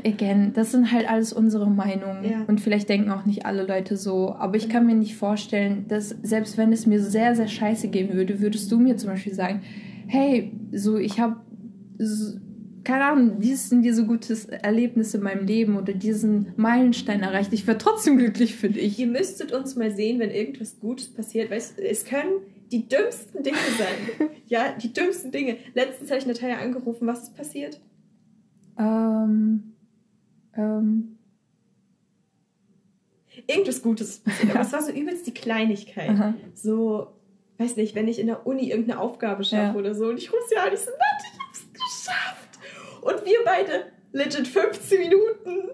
[0.05, 2.25] Again, das sind halt alles unsere Meinungen.
[2.25, 2.43] Ja.
[2.49, 4.35] Und vielleicht denken auch nicht alle Leute so.
[4.35, 8.13] Aber ich kann mir nicht vorstellen, dass selbst wenn es mir sehr, sehr scheiße gehen
[8.13, 9.63] würde, würdest du mir zum Beispiel sagen,
[10.07, 11.37] hey, so ich habe
[12.87, 17.53] keine Ahnung, dies sind diese gutes Erlebnis in meinem Leben oder diesen Meilenstein erreicht.
[17.53, 18.99] Ich wäre trotzdem glücklich für dich.
[19.01, 21.51] Ihr müsstet uns mal sehen, wenn irgendwas Gutes passiert.
[21.51, 24.29] Weißt, es können die dümmsten Dinge sein.
[24.47, 25.57] ja, die dümmsten Dinge.
[25.75, 27.09] Letztens habe ich Natalia angerufen.
[27.09, 27.81] Was ist passiert?
[28.79, 29.75] Ähm.
[30.55, 31.19] Ähm.
[33.49, 34.55] Irgendwas Gutes passiert.
[34.55, 36.11] Aber es war so übelst die Kleinigkeit.
[36.11, 36.35] Aha.
[36.55, 37.16] So,
[37.59, 39.75] weiß nicht, wenn ich in der Uni irgendeine Aufgabe schaffe ja.
[39.75, 42.59] oder so und ich rufe sie an, ich so, Nat, ich hab's geschafft.
[43.01, 45.71] Und wir beide legit 15 Minuten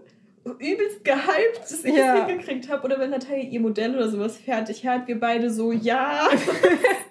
[0.59, 2.19] übelst gehypt, dass ich ja.
[2.19, 2.85] es hingekriegt habe.
[2.85, 6.29] Oder wenn Natalia ihr Modell oder sowas fertig hat, wir beide so, ja.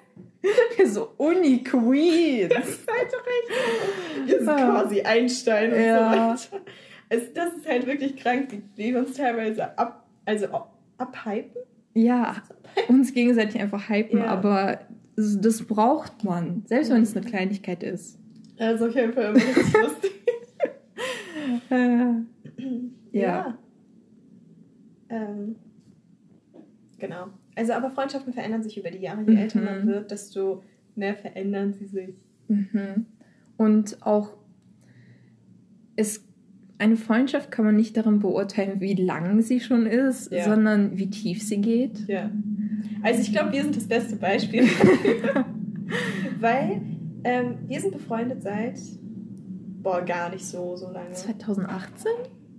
[0.85, 2.49] so Uni-Queen.
[2.49, 4.27] Das ist halt recht.
[4.27, 4.81] Wir sind ah.
[4.81, 6.35] quasi Einstein und ja.
[6.37, 6.65] so weiter.
[7.09, 10.47] Also das ist halt wirklich krank, wie wir uns teilweise ab, also
[10.97, 11.61] abhypen.
[11.93, 12.43] Ja,
[12.87, 14.27] uns gegenseitig einfach hypen, ja.
[14.27, 14.79] aber
[15.15, 18.17] das braucht man, selbst wenn es eine Kleinigkeit ist.
[18.57, 20.11] Also auf jeden Fall immer richtig lustig.
[21.69, 22.21] ja.
[23.11, 23.57] ja.
[25.09, 25.55] Ähm,
[26.99, 27.27] genau.
[27.55, 29.21] Also aber Freundschaften verändern sich über die Jahre.
[29.21, 29.37] Je mhm.
[29.37, 30.63] älter man wird, desto
[30.95, 32.15] mehr verändern sie sich.
[32.47, 33.05] Mhm.
[33.57, 34.37] Und auch
[35.95, 36.23] es
[36.81, 40.45] eine Freundschaft kann man nicht darin beurteilen, wie lang sie schon ist, ja.
[40.45, 42.07] sondern wie tief sie geht.
[42.07, 42.31] Ja.
[43.03, 44.63] Also ich glaube, wir sind das beste Beispiel.
[46.39, 46.81] Weil
[47.23, 48.79] ähm, wir sind befreundet seit,
[49.83, 51.11] boah, gar nicht so, so lange.
[51.11, 52.11] 2018?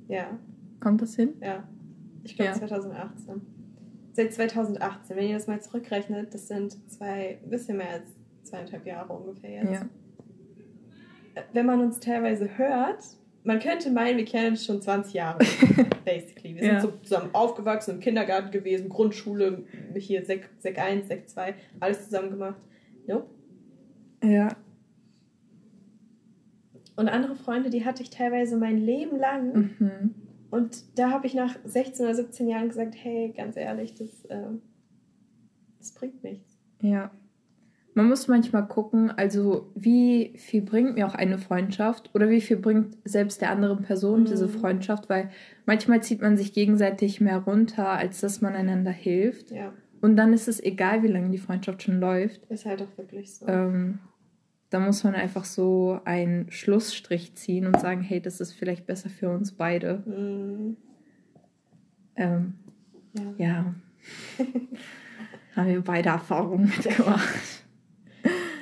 [0.07, 0.39] Ja.
[0.79, 1.31] Kommt das hin?
[1.41, 1.65] Ja.
[2.23, 2.57] Ich glaube ja.
[2.57, 3.43] 2018.
[4.13, 8.09] Seit 2018, wenn ihr das mal zurückrechnet, das sind zwei, ein bisschen mehr als
[8.45, 9.73] zweieinhalb Jahre ungefähr jetzt.
[9.73, 9.81] Ja.
[11.35, 13.03] Äh, wenn man uns teilweise hört,
[13.45, 15.39] man könnte meinen, wir kennen uns schon 20 Jahre,
[16.05, 16.55] basically.
[16.55, 16.81] Wir sind ja.
[16.81, 19.65] so zusammen aufgewachsen, im Kindergarten gewesen, Grundschule,
[19.97, 22.61] hier Sek, Sek 1, Sek 2, alles zusammen gemacht.
[23.07, 23.27] Nope.
[24.23, 24.57] Ja.
[26.95, 29.75] Und andere Freunde, die hatte ich teilweise mein Leben lang.
[29.79, 30.15] Mhm.
[30.51, 34.43] Und da habe ich nach 16 oder 17 Jahren gesagt, hey, ganz ehrlich, das, äh,
[35.79, 36.59] das bringt nichts.
[36.81, 37.11] Ja.
[37.95, 42.57] Man muss manchmal gucken, also wie viel bringt mir auch eine Freundschaft oder wie viel
[42.57, 44.25] bringt selbst der anderen Person mhm.
[44.25, 45.31] diese Freundschaft, weil
[45.67, 49.51] manchmal zieht man sich gegenseitig mehr runter, als dass man einander hilft.
[49.51, 49.73] Ja.
[50.01, 52.45] Und dann ist es egal, wie lange die Freundschaft schon läuft.
[52.47, 53.47] Ist halt auch wirklich so.
[53.47, 53.99] Ähm,
[54.71, 59.11] da muss man einfach so einen Schlussstrich ziehen und sagen, hey, das ist vielleicht besser
[59.11, 60.03] für uns beide.
[60.07, 60.77] Mhm.
[62.17, 62.55] Ähm,
[63.13, 63.35] ja.
[63.37, 63.75] ja.
[65.57, 67.62] Haben wir beide Erfahrungen mitgemacht.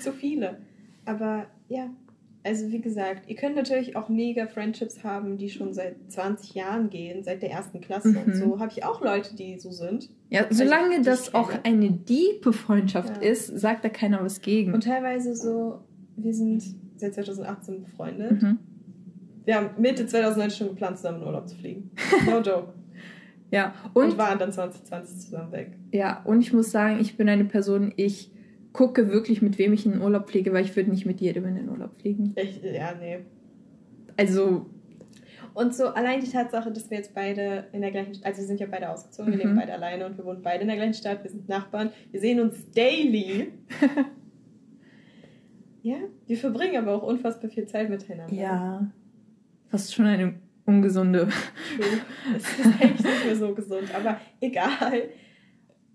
[0.00, 0.58] Zu viele.
[1.04, 1.90] Aber ja,
[2.42, 6.88] also wie gesagt, ihr könnt natürlich auch mega Friendships haben, die schon seit 20 Jahren
[6.88, 8.18] gehen, seit der ersten Klasse mhm.
[8.18, 8.58] und so.
[8.58, 10.08] Habe ich auch Leute, die so sind.
[10.30, 13.30] Ja, solange also, das auch eine diepe Freundschaft ja.
[13.30, 14.72] ist, sagt da keiner was gegen.
[14.72, 15.80] Und teilweise so,
[16.16, 16.62] wir sind
[16.96, 18.42] seit 2018 befreundet.
[18.42, 18.58] Mhm.
[19.44, 21.90] Wir haben Mitte 2019 schon geplant, zusammen in Urlaub zu fliegen.
[22.26, 22.72] No joke.
[23.50, 25.72] ja, und, und waren dann 2020 zusammen weg.
[25.92, 28.30] Ja, und ich muss sagen, ich bin eine Person, ich
[28.72, 31.46] gucke wirklich, mit wem ich in den Urlaub fliege, weil ich würde nicht mit jedem
[31.46, 32.35] in den Urlaub fliegen.
[32.37, 33.20] Ich, ja, nee.
[34.16, 34.66] Also.
[35.52, 38.61] Und so allein die Tatsache, dass wir jetzt beide in der gleichen, also wir sind
[38.61, 39.38] ja beide ausgezogen, mhm.
[39.38, 41.90] wir leben beide alleine und wir wohnen beide in der gleichen Stadt, wir sind Nachbarn,
[42.12, 43.52] wir sehen uns daily.
[45.83, 48.35] Ja, wir verbringen aber auch unfassbar viel Zeit miteinander.
[48.35, 48.92] Ja.
[49.68, 50.35] Fast schon eine
[50.66, 51.28] ungesunde.
[51.76, 51.87] True.
[52.37, 55.04] Es ist eigentlich nicht mehr so gesund, aber egal.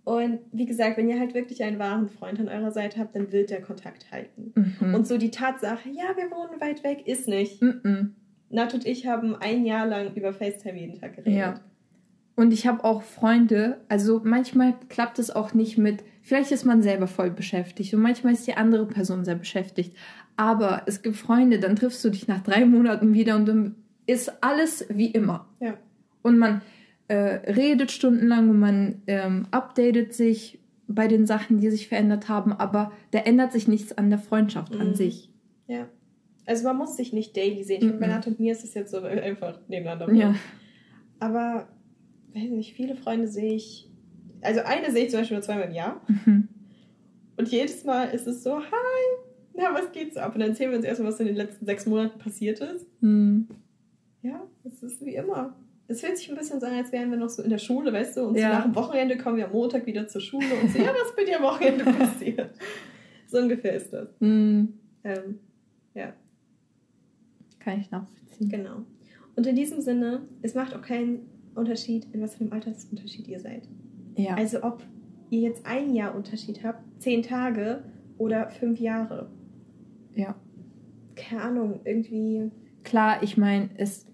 [0.05, 3.31] Und wie gesagt, wenn ihr halt wirklich einen wahren Freund an eurer Seite habt, dann
[3.31, 4.53] wird der Kontakt halten.
[4.79, 4.93] Mhm.
[4.93, 7.61] Und so die Tatsache, ja, wir wohnen weit weg, ist nicht.
[7.61, 8.13] Mhm.
[8.51, 11.33] Nat und ich haben ein Jahr lang über FaceTime jeden Tag geredet.
[11.33, 11.59] Ja.
[12.35, 16.83] Und ich habe auch Freunde, also manchmal klappt es auch nicht mit, vielleicht ist man
[16.83, 19.95] selber voll beschäftigt und manchmal ist die andere Person sehr beschäftigt.
[20.37, 24.43] Aber es gibt Freunde, dann triffst du dich nach drei Monaten wieder und dann ist
[24.43, 25.47] alles wie immer.
[25.59, 25.75] Ja.
[26.21, 26.61] Und man
[27.07, 27.15] äh,
[27.51, 32.91] redet stundenlang und man ähm, updatet sich bei den Sachen, die sich verändert haben, aber
[33.11, 34.95] da ändert sich nichts an der Freundschaft an Mhm.
[34.95, 35.31] sich.
[35.67, 35.87] Ja.
[36.45, 37.81] Also man muss sich nicht daily sehen.
[37.83, 37.99] Ich Mhm.
[37.99, 40.13] bei Nat und mir ist es jetzt so, einfach nebeneinander.
[40.13, 40.35] Ja.
[41.19, 41.67] Aber,
[42.33, 43.89] weiß nicht, viele Freunde sehe ich.
[44.41, 46.01] Also eine sehe ich zum Beispiel nur zweimal im Jahr.
[46.07, 46.49] Mhm.
[47.37, 50.35] Und jedes Mal ist es so, hi, na, was geht so ab?
[50.35, 52.85] Und dann erzählen wir uns erstmal, was in den letzten sechs Monaten passiert ist.
[53.01, 53.47] Mhm.
[54.21, 55.55] Ja, es ist wie immer.
[55.87, 57.93] Es fühlt sich ein bisschen so an, als wären wir noch so in der Schule,
[57.93, 58.27] weißt du?
[58.27, 58.49] Und Ja.
[58.49, 61.15] so nach dem Wochenende kommen wir am Montag wieder zur Schule und so, ja, was
[61.15, 62.49] bei dir am Wochenende passiert?
[63.27, 64.09] So ungefähr ist das.
[64.19, 64.73] Mhm.
[65.03, 65.39] Ähm,
[65.93, 66.13] ja,
[67.59, 68.49] Kann ich nachvollziehen.
[68.49, 68.77] genau.
[69.35, 73.39] Und in diesem Sinne, es macht auch keinen Unterschied, in was für einem Altersunterschied ihr
[73.39, 73.67] seid.
[74.15, 74.35] Ja.
[74.35, 74.83] Also ob
[75.29, 77.83] ihr jetzt ein Jahr Unterschied habt, zehn Tage
[78.17, 79.29] oder fünf Jahre.
[80.15, 80.35] ja.
[81.15, 82.51] Keine Ahnung, irgendwie.
[82.83, 84.05] Klar, ich meine, es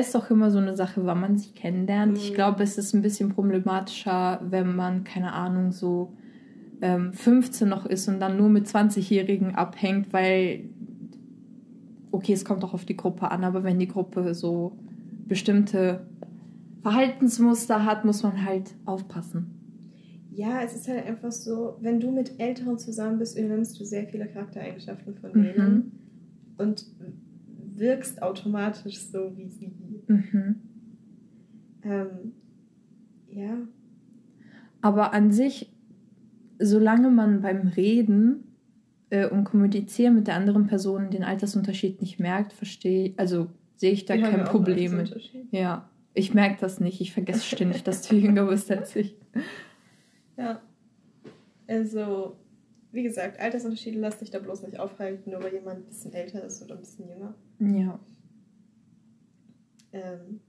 [0.00, 2.16] ist doch immer so eine Sache, wann man sich kennenlernt.
[2.18, 2.34] Ich Mhm.
[2.34, 6.12] glaube, es ist ein bisschen problematischer, wenn man, keine Ahnung, so
[6.82, 10.64] ähm, 15 noch ist und dann nur mit 20-Jährigen abhängt, weil,
[12.12, 14.72] okay, es kommt auch auf die Gruppe an, aber wenn die Gruppe so
[15.28, 16.06] bestimmte
[16.82, 19.46] Verhaltensmuster hat, muss man halt aufpassen.
[20.32, 24.06] Ja, es ist halt einfach so, wenn du mit Älteren zusammen bist, übernimmst du sehr
[24.06, 25.42] viele Charaktereigenschaften von Mhm.
[25.42, 25.92] denen
[26.58, 26.84] und
[27.74, 29.72] wirkst automatisch so wie sie.
[30.08, 30.56] Mhm.
[31.82, 32.32] Ähm,
[33.28, 33.58] ja,
[34.80, 35.72] Aber an sich,
[36.58, 38.44] solange man beim Reden
[39.10, 43.92] äh, und Kommunizieren mit der anderen Person den Altersunterschied nicht merkt, verstehe ich, also sehe
[43.92, 45.30] ich da wir kein Problem mit.
[45.50, 47.00] Ja, ich merke das nicht.
[47.00, 49.16] Ich vergesse ständig, dass du jünger bist als ich.
[50.38, 50.60] Ja.
[51.66, 52.36] Also,
[52.92, 56.44] wie gesagt, Altersunterschiede lass dich da bloß nicht aufhalten, nur weil jemand ein bisschen älter
[56.44, 57.34] ist oder ein bisschen jünger.
[57.58, 57.98] Ja.
[59.96, 60.40] Ähm,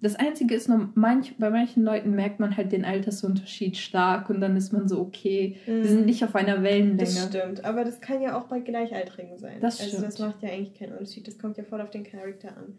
[0.00, 4.40] Das Einzige ist nur, manch, bei manchen Leuten merkt man halt den Altersunterschied stark und
[4.40, 6.98] dann ist man so, okay, wir sind nicht auf einer Wellenlänge.
[6.98, 9.60] Das stimmt, aber das kann ja auch bei Gleichaltrigen sein.
[9.60, 10.28] Das Also das stimmt.
[10.30, 11.26] macht ja eigentlich keinen Unterschied.
[11.26, 12.78] Das kommt ja voll auf den Charakter an.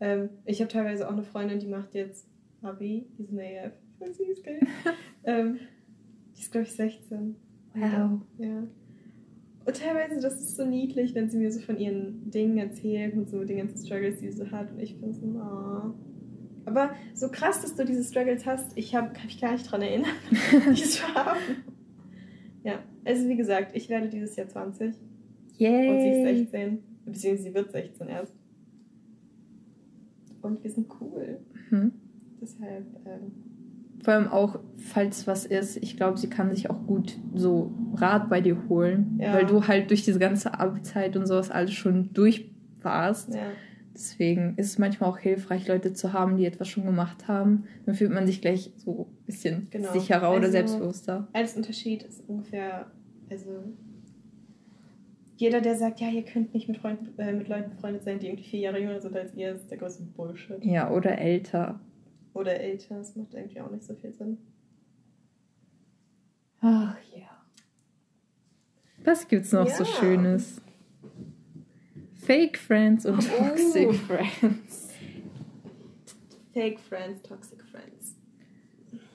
[0.00, 2.28] Ähm, ich habe teilweise auch eine Freundin, die macht jetzt
[2.60, 3.72] Abi, die ist eine AF.
[3.98, 4.60] Voll süß, gell?
[5.24, 5.58] ähm,
[6.36, 7.34] die ist, glaube ich, 16.
[7.74, 8.20] Wow.
[8.36, 8.62] Ja.
[9.66, 13.28] Und teilweise, das ist so niedlich, wenn sie mir so von ihren Dingen erzählt und
[13.28, 14.70] so den ganzen Struggles, die sie so hat.
[14.70, 15.94] Und ich bin so, oh.
[16.66, 19.82] Aber so krass, dass du diese Struggles hast, ich habe kann mich gar nicht dran
[19.82, 20.14] erinnern,
[20.68, 21.40] die zu haben.
[22.62, 24.94] Ja, also wie gesagt, ich werde dieses Jahr 20 und
[25.58, 26.36] sie ist Yay.
[26.36, 26.78] 16.
[27.04, 28.34] Beziehungsweise sie wird 16 erst.
[30.42, 31.40] Und wir sind cool.
[31.70, 31.92] Mhm.
[32.40, 33.32] Deshalb, ähm,
[34.06, 38.30] Vor allem auch, falls was ist, ich glaube, sie kann sich auch gut so Rat
[38.30, 39.34] bei dir holen, Ja.
[39.34, 42.48] weil du halt durch diese ganze Abi-Zeit und sowas alles schon durch
[42.82, 43.34] warst.
[43.34, 43.40] ja.
[43.92, 47.64] Deswegen ist es manchmal auch hilfreich, Leute zu haben, die etwas schon gemacht haben.
[47.84, 49.92] Dann fühlt man sich gleich so ein bisschen Genau.
[49.92, 51.26] sicherer oder Also- selbstbewusster.
[51.32, 52.86] Als Unterschied ist ungefähr,
[53.28, 53.64] also
[55.36, 58.26] jeder, der sagt, ja, ihr könnt nicht mit, Freunden, äh, mit Leuten befreundet sein, die
[58.28, 60.64] irgendwie vier Jahre jünger sind als ihr, ist der größte Bullshit.
[60.64, 61.80] Ja, oder älter.
[62.36, 64.36] Oder älter, das macht irgendwie auch nicht so viel Sinn.
[66.60, 67.30] Ach ja.
[69.04, 69.90] Was gibt's noch so Ja.
[69.90, 70.60] Schönes?
[72.14, 73.48] Fake Friends und Oh.
[73.48, 74.90] Toxic Friends.
[76.52, 78.16] Fake Friends, Toxic Friends.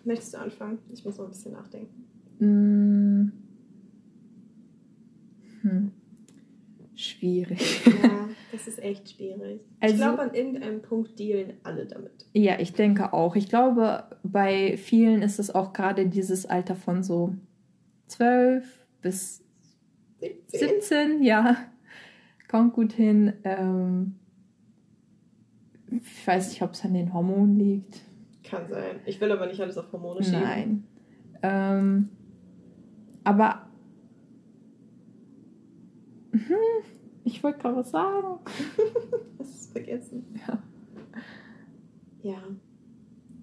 [0.04, 0.80] Möchtest du anfangen?
[0.92, 2.08] Ich muss noch ein bisschen nachdenken.
[2.40, 3.32] Mm.
[5.62, 5.92] Hm.
[7.02, 7.86] Schwierig.
[7.86, 9.62] Ja, das ist echt schwierig.
[9.80, 12.26] Also- ich glaube, an irgendeinem Punkt dealen alle damit.
[12.34, 13.36] Ja, ich denke auch.
[13.36, 17.36] Ich glaube, bei vielen ist es auch gerade dieses Alter von so
[18.08, 19.44] 12 bis
[20.20, 20.70] 17?
[20.82, 21.58] 17, ja.
[22.48, 23.34] Kommt gut hin.
[23.44, 24.16] Ähm,
[25.90, 28.02] ich weiß nicht, ob es an den Hormonen liegt.
[28.44, 29.00] Kann sein.
[29.06, 30.42] Ich will aber nicht alles auf Hormone schieben.
[30.42, 30.84] Nein.
[31.42, 32.10] Ähm,
[33.24, 33.71] aber
[37.24, 38.40] ich wollte gerade was sagen.
[39.40, 40.26] Hast es vergessen?
[40.48, 40.62] Ja.
[42.24, 42.38] Ja.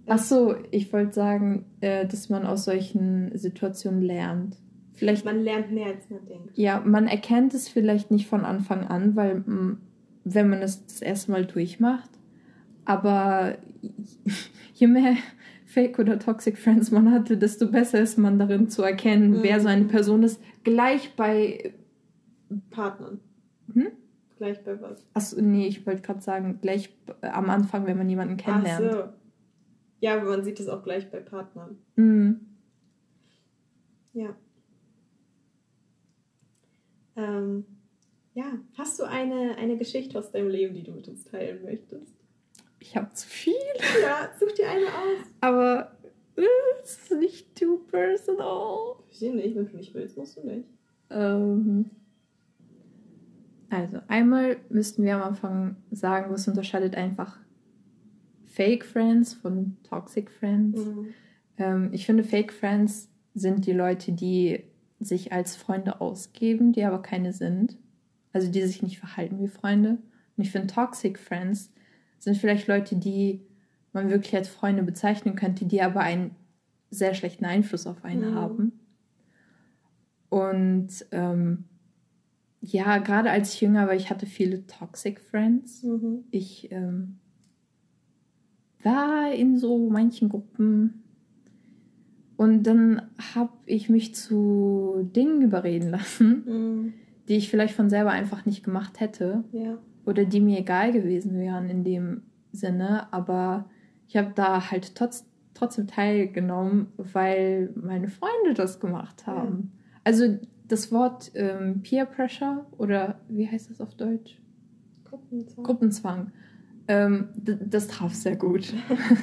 [0.06, 4.56] Ach so, ich wollte sagen, äh, dass man aus solchen Situationen lernt.
[4.94, 6.56] Vielleicht, Man lernt mehr, als man denkt.
[6.56, 9.44] ja, man erkennt es vielleicht nicht von Anfang an, weil
[10.24, 12.10] wenn man es das erste Mal durchmacht,
[12.84, 13.58] aber
[14.74, 15.14] je mehr
[15.66, 19.42] Fake oder Toxic Friends man hatte, desto besser ist man darin zu erkennen, Mhm.
[19.42, 20.40] wer so eine Person ist.
[20.64, 21.74] Gleich bei,
[22.70, 23.20] Partnern.
[23.72, 23.88] Hm?
[24.36, 25.04] Gleich bei was?
[25.14, 28.86] achso, nee, ich wollte gerade sagen, gleich am Anfang, wenn man jemanden kennenlernt.
[28.92, 29.12] Ach
[30.00, 31.78] Ja, aber man sieht das auch gleich bei Partnern.
[31.96, 32.40] Mhm.
[34.12, 34.36] Ja.
[37.16, 37.64] Ähm,
[38.34, 42.14] ja, hast du eine, eine Geschichte aus deinem Leben, die du mit uns teilen möchtest?
[42.78, 43.54] Ich habe zu viel.
[44.00, 45.26] Ja, such dir eine aus.
[45.40, 45.96] Aber
[46.36, 46.42] äh,
[46.82, 48.96] es ist nicht too personal.
[49.10, 50.68] Ich nicht, wenn du nicht willst, musst du nicht.
[51.10, 51.90] Ähm,
[53.70, 57.38] also, einmal müssten wir am Anfang sagen, was unterscheidet einfach
[58.46, 60.84] Fake Friends von Toxic Friends.
[60.84, 61.06] Mhm.
[61.58, 64.64] Ähm, ich finde, Fake Friends sind die Leute, die
[65.00, 67.76] sich als Freunde ausgeben, die aber keine sind.
[68.32, 69.98] Also die sich nicht verhalten wie Freunde.
[70.36, 71.72] Und ich finde, Toxic Friends
[72.18, 73.40] sind vielleicht Leute, die
[73.92, 76.34] man wirklich als Freunde bezeichnen könnte, die aber einen
[76.90, 78.34] sehr schlechten Einfluss auf einen Mhm.
[78.34, 78.72] haben.
[80.30, 81.64] Und ähm,
[82.60, 85.82] ja, gerade als ich jünger war, ich hatte viele Toxic Friends.
[85.82, 86.24] Mhm.
[86.30, 87.18] Ich ähm,
[88.82, 91.02] war in so manchen Gruppen
[92.36, 93.02] und dann
[93.34, 96.92] habe ich mich zu Dingen überreden lassen, Mhm.
[97.28, 99.78] die ich vielleicht von selber einfach nicht gemacht hätte Ja.
[100.06, 103.68] oder die mir egal gewesen wären in dem Sinne, aber
[104.06, 109.72] ich habe da halt trotz, trotzdem teilgenommen, weil meine Freunde das gemacht haben.
[110.04, 114.40] Also das Wort ähm, Peer Pressure oder wie heißt das auf Deutsch?
[115.04, 115.64] Gruppenzwang.
[115.64, 116.32] Gruppenzwang.
[116.86, 118.72] Ähm, das traf sehr gut.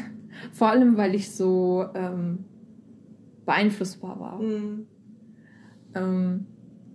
[0.51, 2.45] Vor allem, weil ich so ähm,
[3.45, 4.41] beeinflussbar war.
[4.41, 4.87] Mhm.
[5.93, 6.47] Ähm,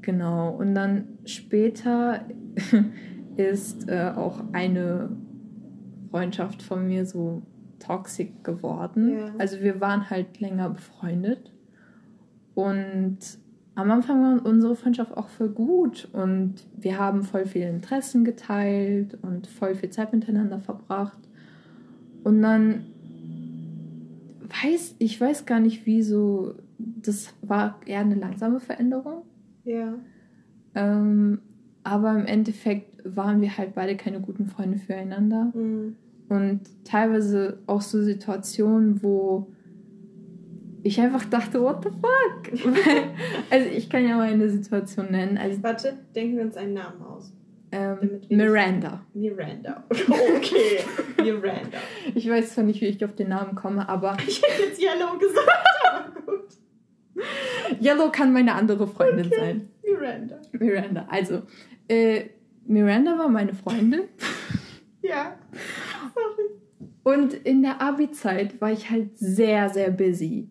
[0.03, 0.51] genau.
[0.51, 2.25] Und dann später
[3.37, 5.17] ist äh, auch eine
[6.11, 7.43] Freundschaft von mir so
[7.79, 9.17] toxisch geworden.
[9.17, 9.35] Ja.
[9.39, 11.53] Also wir waren halt länger befreundet.
[12.55, 13.19] Und
[13.81, 19.19] am Anfang war unsere Freundschaft auch voll gut und wir haben voll viele Interessen geteilt
[19.23, 21.19] und voll viel Zeit miteinander verbracht.
[22.25, 22.85] Und dann
[24.63, 29.23] weiß ich weiß gar nicht, wieso das war eher eine langsame Veränderung.
[29.65, 29.95] Ja.
[30.75, 31.41] Ähm,
[31.83, 35.53] aber im Endeffekt waren wir halt beide keine guten Freunde füreinander.
[35.55, 35.97] Mhm.
[36.29, 39.49] Und teilweise auch so Situationen, wo
[40.83, 42.75] ich einfach dachte, what the fuck?
[43.51, 45.37] Also ich kann ja mal eine Situation nennen.
[45.39, 47.33] Also Warte, denken wir uns einen Namen aus.
[47.73, 49.05] ähm, Miranda.
[49.15, 49.85] Miranda.
[49.91, 50.79] Okay,
[51.23, 51.79] Miranda.
[52.15, 55.19] Ich weiß zwar nicht, wie ich auf den Namen komme, aber Ich hätte jetzt Yellow
[55.19, 55.49] gesagt,
[55.93, 56.49] aber gut.
[57.83, 59.37] Yellow kann meine andere Freundin Okay.
[59.39, 59.69] sein.
[59.85, 60.39] Miranda.
[60.53, 61.07] Miranda.
[61.11, 61.43] Also,
[61.89, 62.25] äh,
[62.67, 64.03] Miranda war meine Freundin.
[65.03, 65.37] Ja.
[66.15, 66.49] Sorry.
[67.03, 70.49] Und in der Abi-Zeit war ich halt sehr, sehr busy.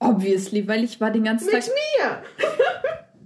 [0.00, 1.72] Obviously, weil ich war den ganzen Mit Tag.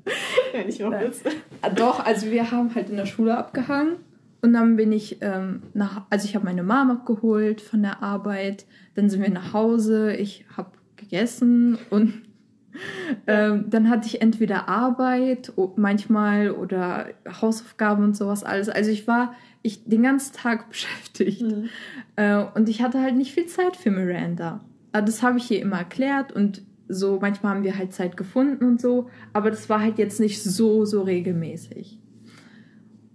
[0.05, 0.09] mir!
[0.59, 1.27] ja, nicht jetzt.
[1.61, 3.97] Ah, Doch, also wir haben halt in der Schule abgehangen.
[4.41, 8.67] Und dann bin ich ähm, nach, also ich habe meine Mom abgeholt von der Arbeit.
[8.95, 10.15] Dann sind wir nach Hause.
[10.15, 12.23] Ich habe gegessen und
[13.27, 17.09] ähm, dann hatte ich entweder Arbeit manchmal oder
[17.41, 18.69] Hausaufgaben und sowas alles.
[18.69, 21.43] Also ich war ich den ganzen Tag beschäftigt.
[21.43, 21.69] Mhm.
[22.17, 24.61] Äh, und ich hatte halt nicht viel Zeit für Miranda.
[24.93, 28.65] Aber das habe ich ihr immer erklärt und so manchmal haben wir halt Zeit gefunden
[28.65, 31.99] und so, aber das war halt jetzt nicht so, so regelmäßig.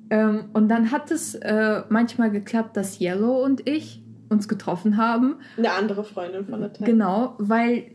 [0.10, 5.36] Ähm, und dann hat es äh, manchmal geklappt, dass Yellow und ich uns getroffen haben.
[5.58, 6.86] Eine andere Freundin von der Tat.
[6.86, 7.92] Genau, weil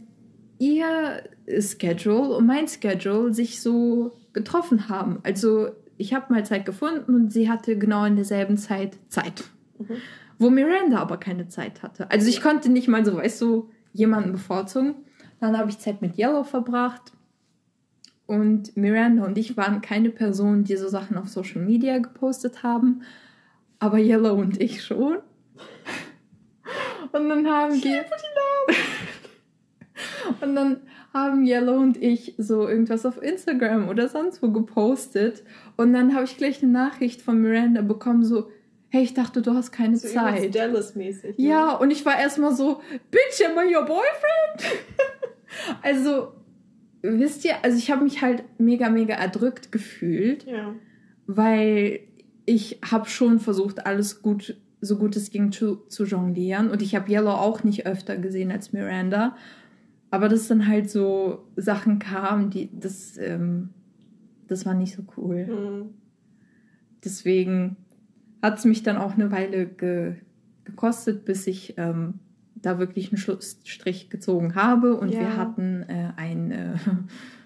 [0.58, 1.22] ihr
[1.58, 5.20] Schedule und mein Schedule sich so getroffen haben.
[5.24, 9.44] Also ich habe mal Zeit gefunden und sie hatte genau in derselben Zeit Zeit.
[9.78, 9.96] Mhm.
[10.42, 12.10] Wo Miranda aber keine Zeit hatte.
[12.10, 14.96] Also ich konnte nicht mal so, weißt du, jemanden bevorzugen.
[15.38, 17.12] Dann habe ich Zeit mit Yellow verbracht.
[18.26, 23.02] Und Miranda und ich waren keine Personen, die so Sachen auf Social Media gepostet haben.
[23.78, 25.18] Aber Yellow und ich schon.
[27.12, 28.04] Und dann haben wir.
[30.40, 30.80] Und dann
[31.12, 35.44] haben Yellow und ich so irgendwas auf Instagram oder sonst wo gepostet.
[35.76, 38.48] Und dann habe ich gleich eine Nachricht von Miranda bekommen, so,
[38.92, 40.54] hey, ich dachte, du hast keine So Zeit.
[40.54, 41.38] Dallas-mäßig.
[41.38, 41.44] ne?
[41.48, 44.82] Ja, und ich war erstmal so, Bitch, am I your boyfriend?
[45.82, 46.34] also,
[47.00, 50.74] wisst ihr, also ich habe mich halt mega, mega erdrückt gefühlt, Ja.
[51.26, 52.00] weil
[52.44, 56.70] ich habe schon versucht, alles gut, so gut es ging zu, zu jonglieren.
[56.70, 59.36] Und ich habe Yellow auch nicht öfter gesehen als Miranda.
[60.10, 63.70] Aber dass dann halt so Sachen kamen, die, das, ähm,
[64.48, 65.46] das war nicht so cool.
[65.46, 65.94] Mhm.
[67.04, 67.76] Deswegen
[68.42, 70.16] hat es mich dann auch eine Weile ge
[70.64, 72.20] gekostet, bis ich ähm,
[72.54, 75.20] da wirklich einen Schlussstrich gezogen habe und Ja.
[75.20, 76.74] wir hatten äh, ein äh,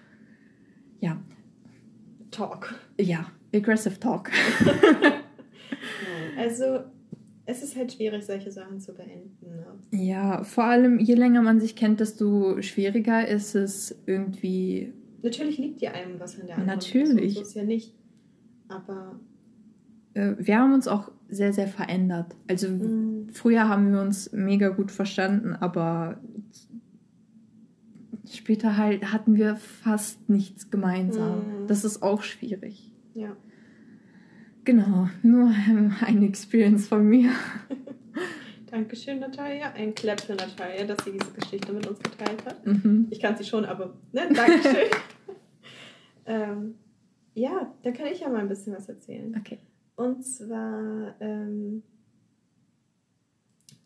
[0.99, 1.17] ja
[2.31, 2.75] Talk.
[2.99, 4.29] ja aggressive Talk.
[6.37, 6.81] Also,
[7.45, 9.55] es ist halt schwierig, solche Sachen zu beenden.
[9.55, 9.65] Ne?
[9.99, 14.93] Ja, vor allem je länger man sich kennt, desto schwieriger ist es irgendwie.
[15.23, 17.33] Natürlich liegt ja einem was an der anderen Natürlich.
[17.35, 17.95] So ist ja nicht.
[18.67, 19.19] Aber
[20.37, 22.35] wir haben uns auch sehr, sehr verändert.
[22.47, 26.19] Also mm, früher haben wir uns mega gut verstanden, aber
[28.29, 31.39] später halt hatten wir fast nichts gemeinsam.
[31.39, 31.67] Mhm.
[31.67, 32.91] Das ist auch schwierig.
[33.13, 33.35] ja.
[34.63, 37.31] Genau, nur ähm, eine Experience von mir.
[38.69, 39.71] Dankeschön, Natalia.
[39.71, 42.65] Ein Clap für Natalia, dass sie diese Geschichte mit uns geteilt hat.
[42.65, 43.07] Mhm.
[43.09, 44.27] Ich kann sie schon, aber ne?
[44.33, 44.89] Dankeschön.
[46.25, 46.75] ähm,
[47.33, 49.33] ja, da kann ich ja mal ein bisschen was erzählen.
[49.39, 49.59] Okay.
[49.97, 51.83] Und zwar ähm,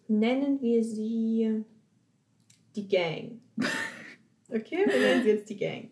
[0.07, 1.63] nennen wir sie
[2.75, 3.41] die Gang.
[4.53, 5.91] Okay, wir nennen sie jetzt die Gang.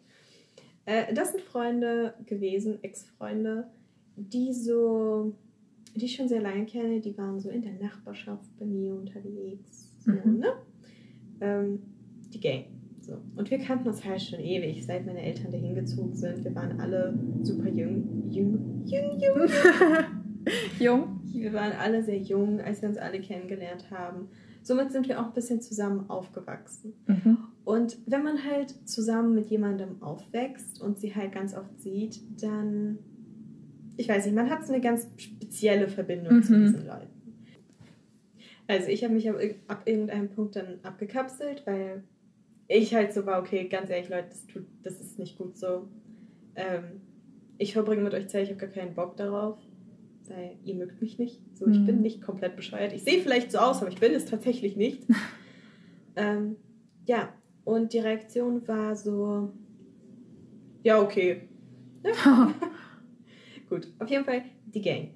[0.83, 3.69] Äh, das sind Freunde gewesen, Ex-Freunde,
[4.17, 5.33] die so,
[5.95, 9.95] die ich schon sehr lange kenne, die waren so in der Nachbarschaft bei mir unterwegs.
[10.01, 10.39] So, Mhm.
[10.39, 10.53] ne?
[11.39, 11.81] Ähm,
[12.33, 12.65] die Gang.
[13.09, 13.17] So.
[13.35, 16.43] Und wir kannten uns halt schon ewig, seit meine Eltern dahin gezogen sind.
[16.43, 18.29] Wir waren alle super jung.
[18.29, 19.49] Jung, jung, jung.
[20.79, 21.19] Jung.
[21.25, 24.29] Wir waren alle sehr jung, als wir uns alle kennengelernt haben.
[24.63, 26.93] Somit sind wir auch ein bisschen zusammen aufgewachsen.
[27.07, 27.37] Mhm.
[27.65, 32.99] Und wenn man halt zusammen mit jemandem aufwächst und sie halt ganz oft sieht, dann,
[33.97, 36.61] ich weiß nicht, man hat so eine ganz spezielle Verbindung zu Mhm.
[36.61, 37.07] diesen Leuten.
[38.67, 39.35] Also ich habe mich ab,
[39.67, 42.03] ab irgendeinem Punkt dann abgekapselt, weil
[42.69, 45.89] ich halt so war, okay, ganz ehrlich, Leute, das, tut, das ist nicht gut so.
[46.55, 47.01] Ähm,
[47.57, 49.57] ich verbringe mit euch Zeit, ich habe gar keinen Bock darauf,
[50.27, 51.41] weil ihr mögt mich nicht.
[51.57, 51.85] So, ich Mhm.
[51.85, 52.93] bin nicht komplett bescheuert.
[52.93, 55.03] Ich sehe vielleicht so aus, aber ich bin es tatsächlich nicht.
[56.15, 56.55] ähm,
[57.05, 57.33] ja,
[57.65, 59.51] und die Reaktion war so,
[60.83, 61.41] ja, okay.
[63.69, 65.09] Gut, auf jeden Fall die Gang.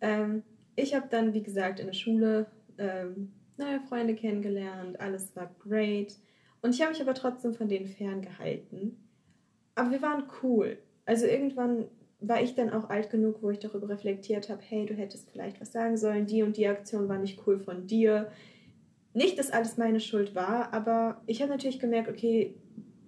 [0.00, 0.42] Ähm,
[0.76, 2.46] ich habe dann, wie gesagt, in der Schule
[2.78, 6.16] ähm, neue Freunde kennengelernt, alles war great.
[6.62, 8.96] Und ich habe mich aber trotzdem von denen ferngehalten.
[9.74, 10.78] Aber wir waren cool.
[11.06, 11.86] Also irgendwann
[12.20, 15.60] war ich dann auch alt genug, wo ich darüber reflektiert habe, hey, du hättest vielleicht
[15.60, 18.30] was sagen sollen, die und die Aktion war nicht cool von dir.
[19.14, 22.54] Nicht, dass alles meine Schuld war, aber ich habe natürlich gemerkt, okay,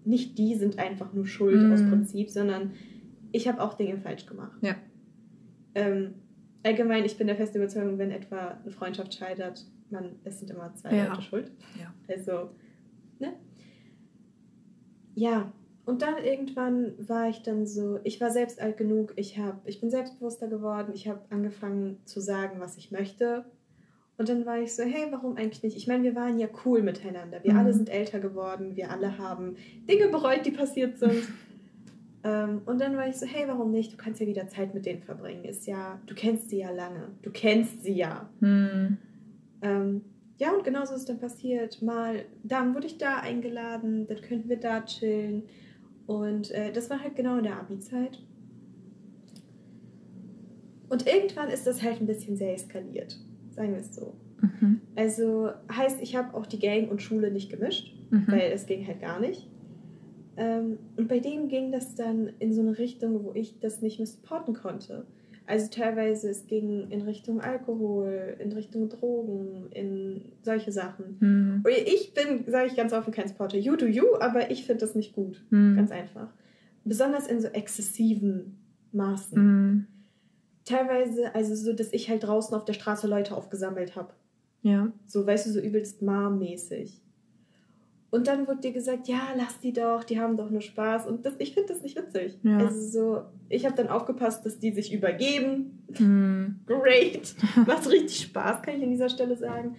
[0.04, 1.72] nicht die sind einfach nur schuld Mhm.
[1.72, 2.72] aus Prinzip, sondern
[3.32, 4.58] ich habe auch Dinge falsch gemacht.
[4.62, 4.76] Ja.
[5.74, 6.14] Ähm,
[6.62, 10.72] allgemein, ich bin der festen Überzeugung, wenn etwa eine Freundschaft scheitert, man, es sind immer
[10.74, 11.08] zwei Ja.
[11.08, 11.50] Leute schuld.
[11.78, 11.92] Ja.
[12.08, 12.50] Also,
[13.20, 13.34] ne?
[15.14, 15.52] Ja,
[15.84, 19.80] und dann irgendwann war ich dann so, ich war selbst alt genug, ich, hab, ich
[19.80, 23.44] bin selbstbewusster geworden, ich habe angefangen zu sagen, was ich möchte.
[24.16, 25.76] Und dann war ich so, hey, warum eigentlich nicht?
[25.76, 27.42] Ich meine, wir waren ja cool miteinander.
[27.42, 27.58] Wir Mhm.
[27.58, 29.56] alle sind älter geworden, wir alle haben
[29.88, 31.26] Dinge bereut, die passiert sind.
[32.24, 33.94] ähm, und dann war ich so, hey, warum nicht?
[33.94, 35.44] Du kannst ja wieder Zeit mit denen verbringen.
[35.44, 37.08] Ist ja, du kennst sie ja lange.
[37.22, 38.28] Du kennst sie ja.
[38.40, 38.98] Hm.
[39.62, 40.02] Ähm,
[40.40, 41.82] ja, und genauso ist dann passiert.
[41.82, 45.42] Mal, dann wurde ich da eingeladen, dann könnten wir da chillen.
[46.06, 48.18] Und äh, das war halt genau in der Abi-Zeit.
[50.88, 53.16] Und irgendwann ist das halt ein bisschen sehr eskaliert,
[53.50, 54.14] sagen wir es so.
[54.40, 54.80] Mhm.
[54.96, 58.24] Also heißt, ich habe auch die Gang und Schule nicht gemischt, Mhm.
[58.26, 59.46] weil es ging halt gar nicht.
[60.36, 63.98] Ähm, und bei denen ging das dann in so eine Richtung, wo ich das nicht
[63.98, 65.04] mehr supporten konnte.
[65.50, 71.16] Also teilweise es ging in Richtung Alkohol, in Richtung Drogen, in solche Sachen.
[71.18, 71.62] Hm.
[71.64, 73.58] Und Ich bin, sage ich ganz offen, kein Supporter.
[73.58, 75.44] You do you, aber ich finde das nicht gut.
[75.50, 75.74] Hm.
[75.74, 76.28] Ganz einfach.
[76.84, 78.58] Besonders in so exzessiven
[78.92, 79.36] Maßen.
[79.36, 79.86] Hm.
[80.64, 84.14] Teilweise, also so, dass ich halt draußen auf der Straße Leute aufgesammelt habe.
[84.62, 84.92] Ja.
[85.06, 87.02] So, weißt du, so übelst Mom-mäßig.
[88.10, 91.06] Und dann wird dir gesagt, ja, lass die doch, die haben doch nur Spaß.
[91.06, 92.38] Und das, ich finde das nicht witzig.
[92.42, 92.58] Ja.
[92.58, 95.84] Also so, ich habe dann aufgepasst, dass die sich übergeben.
[95.94, 96.60] Hm.
[96.66, 97.36] Great.
[97.66, 99.76] Macht richtig Spaß, kann ich an dieser Stelle sagen.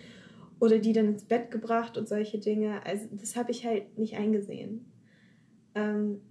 [0.62, 2.86] Oder die dann ins Bett gebracht und solche Dinge.
[2.86, 4.86] Also das habe ich halt nicht eingesehen.
[5.76, 6.22] Ähm,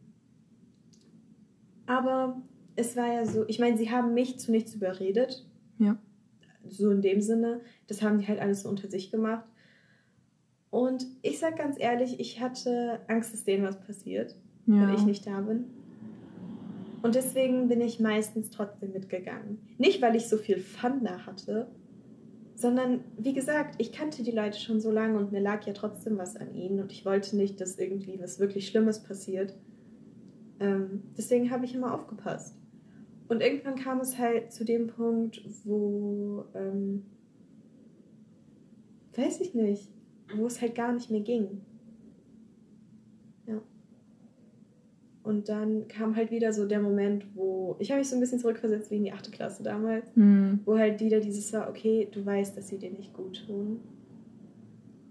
[1.84, 2.40] aber
[2.76, 5.46] es war ja so, ich meine, sie haben mich zu nichts überredet.
[5.78, 5.98] Ja.
[6.66, 7.60] So in dem Sinne.
[7.88, 9.44] Das haben die halt alles so unter sich gemacht.
[10.70, 14.86] Und ich sag ganz ehrlich, ich hatte Angst, dass denen was passiert, Ja.
[14.86, 15.64] wenn ich nicht da bin.
[17.02, 19.58] Und deswegen bin ich meistens trotzdem mitgegangen.
[19.78, 21.66] Nicht, weil ich so viel Fun da hatte,
[22.54, 26.18] sondern wie gesagt, ich kannte die Leute schon so lange und mir lag ja trotzdem
[26.18, 29.56] was an ihnen und ich wollte nicht, dass irgendwie was wirklich Schlimmes passiert.
[30.60, 32.54] Ähm, deswegen habe ich immer aufgepasst.
[33.28, 37.06] Und irgendwann kam es halt zu dem Punkt, wo, ähm,
[39.16, 39.88] weiß ich nicht,
[40.36, 41.60] wo es halt gar nicht mehr ging.
[43.46, 43.60] Ja.
[45.22, 48.38] Und dann kam halt wieder so der Moment, wo ich habe mich so ein bisschen
[48.38, 50.60] zurückversetzt wie in die achte Klasse damals, Mhm.
[50.64, 53.80] wo halt wieder dieses war, okay, du weißt, dass sie dir nicht gut tun.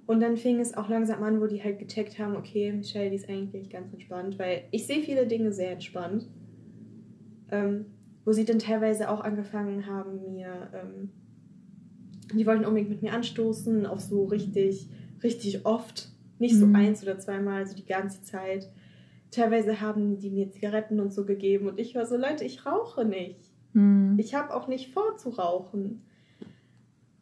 [0.08, 3.16] Und dann fing es auch langsam an, wo die halt gecheckt haben, okay, Michelle, die
[3.18, 6.28] ist eigentlich ganz entspannt, weil ich sehe viele Dinge sehr entspannt.
[7.52, 7.86] Ähm,
[8.26, 11.10] wo sie dann teilweise auch angefangen haben, mir, ähm,
[12.36, 14.88] die wollten unbedingt mit mir anstoßen, auch so richtig,
[15.24, 16.10] richtig oft.
[16.40, 16.76] Nicht so Mhm.
[16.76, 18.70] eins oder zweimal, also die ganze Zeit.
[19.32, 23.06] Teilweise haben die mir Zigaretten und so gegeben und ich war so, Leute, ich rauche
[23.06, 23.40] nicht.
[23.74, 24.16] Mhm.
[24.18, 26.02] Ich habe auch nicht vor zu rauchen.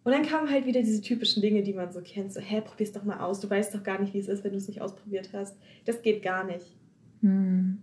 [0.04, 2.32] Und dann kamen halt wieder diese typischen Dinge, die man so kennt.
[2.32, 3.42] So, hä, probier's doch mal aus.
[3.42, 5.58] Du weißt doch gar nicht, wie es ist, wenn du es nicht ausprobiert hast.
[5.84, 6.78] Das geht gar nicht.
[7.22, 7.80] Mhm.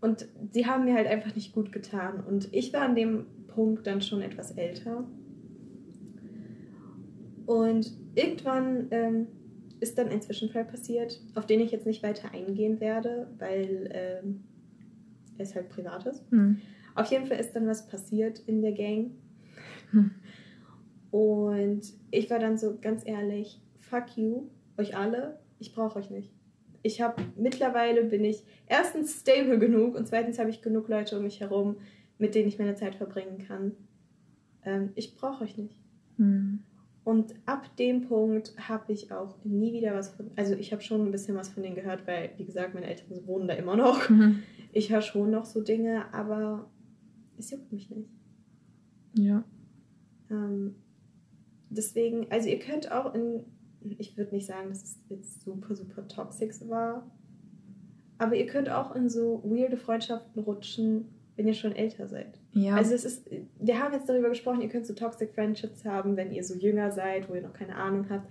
[0.00, 2.22] Und sie haben mir halt einfach nicht gut getan.
[2.24, 5.04] Und ich war an dem Punkt dann schon etwas älter.
[7.46, 9.26] Und irgendwann ähm,
[9.84, 14.44] ist dann ein Zwischenfall passiert, auf den ich jetzt nicht weiter eingehen werde, weil ähm,
[15.36, 16.32] es halt privat ist.
[16.32, 16.62] Mhm.
[16.94, 19.10] Auf jeden Fall ist dann was passiert in der Gang.
[19.90, 20.12] Hm.
[21.10, 26.32] Und ich war dann so ganz ehrlich, fuck you, euch alle, ich brauche euch nicht.
[26.82, 31.24] Ich habe mittlerweile bin ich erstens stable genug und zweitens habe ich genug Leute um
[31.24, 31.76] mich herum,
[32.18, 33.72] mit denen ich meine Zeit verbringen kann.
[34.64, 35.78] Ähm, ich brauche euch nicht.
[36.16, 36.60] Mhm.
[37.04, 41.04] Und ab dem Punkt habe ich auch nie wieder was von, also ich habe schon
[41.04, 44.08] ein bisschen was von denen gehört, weil, wie gesagt, meine Eltern wohnen da immer noch.
[44.08, 44.42] Mhm.
[44.72, 46.70] Ich höre schon noch so Dinge, aber
[47.36, 48.08] es juckt mich nicht.
[49.18, 49.44] Ja.
[50.30, 50.76] Ähm,
[51.68, 53.44] deswegen, also ihr könnt auch in,
[53.98, 57.10] ich würde nicht sagen, dass es jetzt super, super toxisch war,
[58.16, 62.38] aber ihr könnt auch in so weirde Freundschaften rutschen, wenn ihr schon älter seid.
[62.52, 62.76] Ja.
[62.76, 63.28] Also es ist,
[63.58, 66.90] wir haben jetzt darüber gesprochen, ihr könnt so Toxic Friendships haben, wenn ihr so jünger
[66.90, 68.30] seid, wo ihr noch keine Ahnung habt.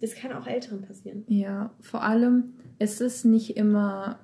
[0.00, 1.24] Das kann auch Älteren passieren.
[1.28, 4.18] Ja, vor allem, es ist nicht immer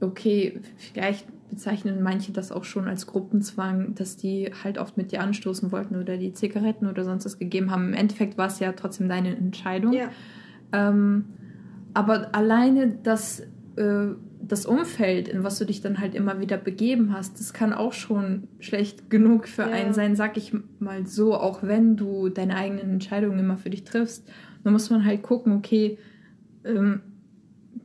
[0.00, 5.20] okay, vielleicht bezeichnen manche das auch schon als Gruppenzwang, dass die halt oft mit dir
[5.20, 7.88] anstoßen wollten oder die Zigaretten oder sonst was gegeben haben.
[7.88, 9.92] Im Endeffekt war es ja trotzdem deine Entscheidung.
[9.92, 10.10] Ja,
[10.72, 11.26] Ähm,
[11.92, 13.40] aber alleine das,
[13.76, 14.08] äh,
[14.48, 17.92] das Umfeld, in was du dich dann halt immer wieder begeben hast, das kann auch
[17.92, 19.68] schon schlecht genug für Ja.
[19.68, 23.84] einen sein, sag ich mal so, auch wenn du deine eigenen Entscheidungen immer für dich
[23.84, 24.28] triffst.
[24.62, 25.98] Da muss man halt gucken, okay,
[26.64, 27.00] ähm,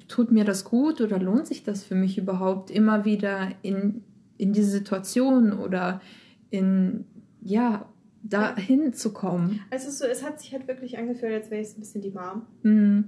[0.07, 4.03] tut mir das gut oder lohnt sich das für mich überhaupt, immer wieder in,
[4.37, 6.01] in diese Situation oder
[6.49, 7.05] in,
[7.41, 7.85] ja,
[8.23, 9.61] dahin zu kommen.
[9.69, 12.11] also so, es hat sich halt wirklich angefühlt, als wäre ich so ein bisschen die
[12.11, 13.05] Mom Mhm.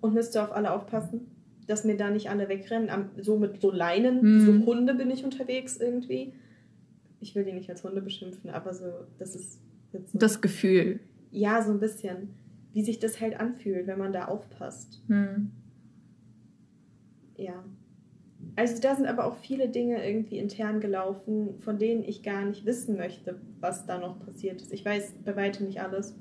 [0.00, 1.22] und müsste auf alle aufpassen,
[1.70, 2.90] dass mir da nicht alle wegrennen.
[3.20, 4.40] So mit so Leinen, Mhm.
[4.40, 6.32] so Hunde bin ich unterwegs irgendwie.
[7.20, 8.84] Ich will die nicht als Hunde beschimpfen, aber so,
[9.18, 9.60] das ist
[9.92, 11.00] jetzt so, Das Gefühl.
[11.30, 12.30] ja, so ein bisschen,
[12.72, 15.02] wie sich das halt anfühlt, wenn man da aufpasst.
[15.08, 15.50] Mhm.
[17.36, 17.64] Ja.
[18.56, 22.64] Also da sind aber auch viele Dinge irgendwie intern gelaufen, von denen ich gar nicht
[22.66, 24.72] wissen möchte, was da noch passiert ist.
[24.72, 26.16] Ich weiß bei weitem nicht alles.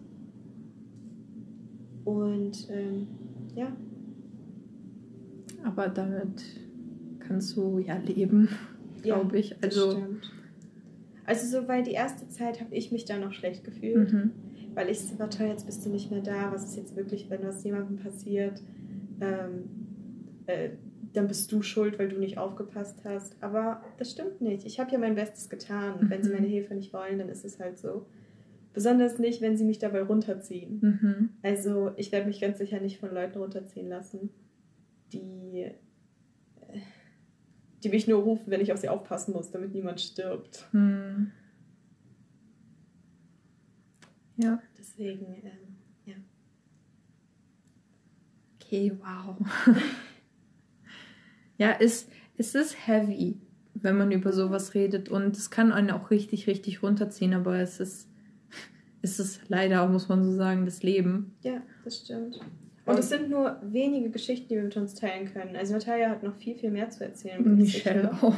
[2.06, 3.08] Und ähm,
[3.56, 3.72] ja,
[5.64, 6.44] Aber damit
[7.20, 8.50] kannst du ja leben,
[9.02, 9.56] glaube ich.
[9.62, 10.32] das Also, stimmt.
[11.26, 14.32] Also so, weil die erste Zeit habe ich mich da noch schlecht gefühlt, mhm.
[14.74, 17.30] weil ich so war, toll, jetzt bist du nicht mehr da, was ist jetzt wirklich,
[17.30, 18.64] wenn was jemandem passiert,
[19.22, 19.66] ähm,
[20.48, 20.70] äh,
[21.14, 23.36] dann bist du schuld, weil du nicht aufgepasst hast.
[23.42, 24.66] Aber das stimmt nicht.
[24.66, 25.96] Ich habe ja mein Bestes getan.
[25.96, 26.36] Und wenn sie Mhm.
[26.36, 28.06] meine Hilfe nicht wollen, dann ist es halt so.
[28.74, 30.80] Besonders nicht, wenn sie mich dabei runterziehen.
[30.82, 31.30] Mhm.
[31.42, 34.30] Also ich werde mich ganz sicher nicht von Leuten runterziehen lassen,
[35.14, 35.72] die,
[37.84, 40.68] die mich nur rufen, wenn ich auf sie aufpassen muss, damit niemand stirbt.
[40.74, 41.32] Mhm.
[44.38, 44.62] Ja.
[44.78, 46.16] Deswegen, ähm, ja.
[48.56, 49.38] Okay, wow.
[51.58, 52.08] ja, es,
[52.38, 53.38] es ist heavy,
[53.74, 57.80] wenn man über sowas redet und es kann einen auch richtig, richtig runterziehen, aber es
[57.80, 58.08] ist,
[59.02, 61.36] es ist leider, muss man so sagen, das Leben.
[61.44, 62.40] Ja, das stimmt.
[62.90, 65.56] Und es sind nur wenige Geschichten, die wir mit uns teilen können.
[65.56, 67.58] Also Natalia hat noch viel, viel mehr zu erzählen.
[67.58, 68.34] Michelle auch.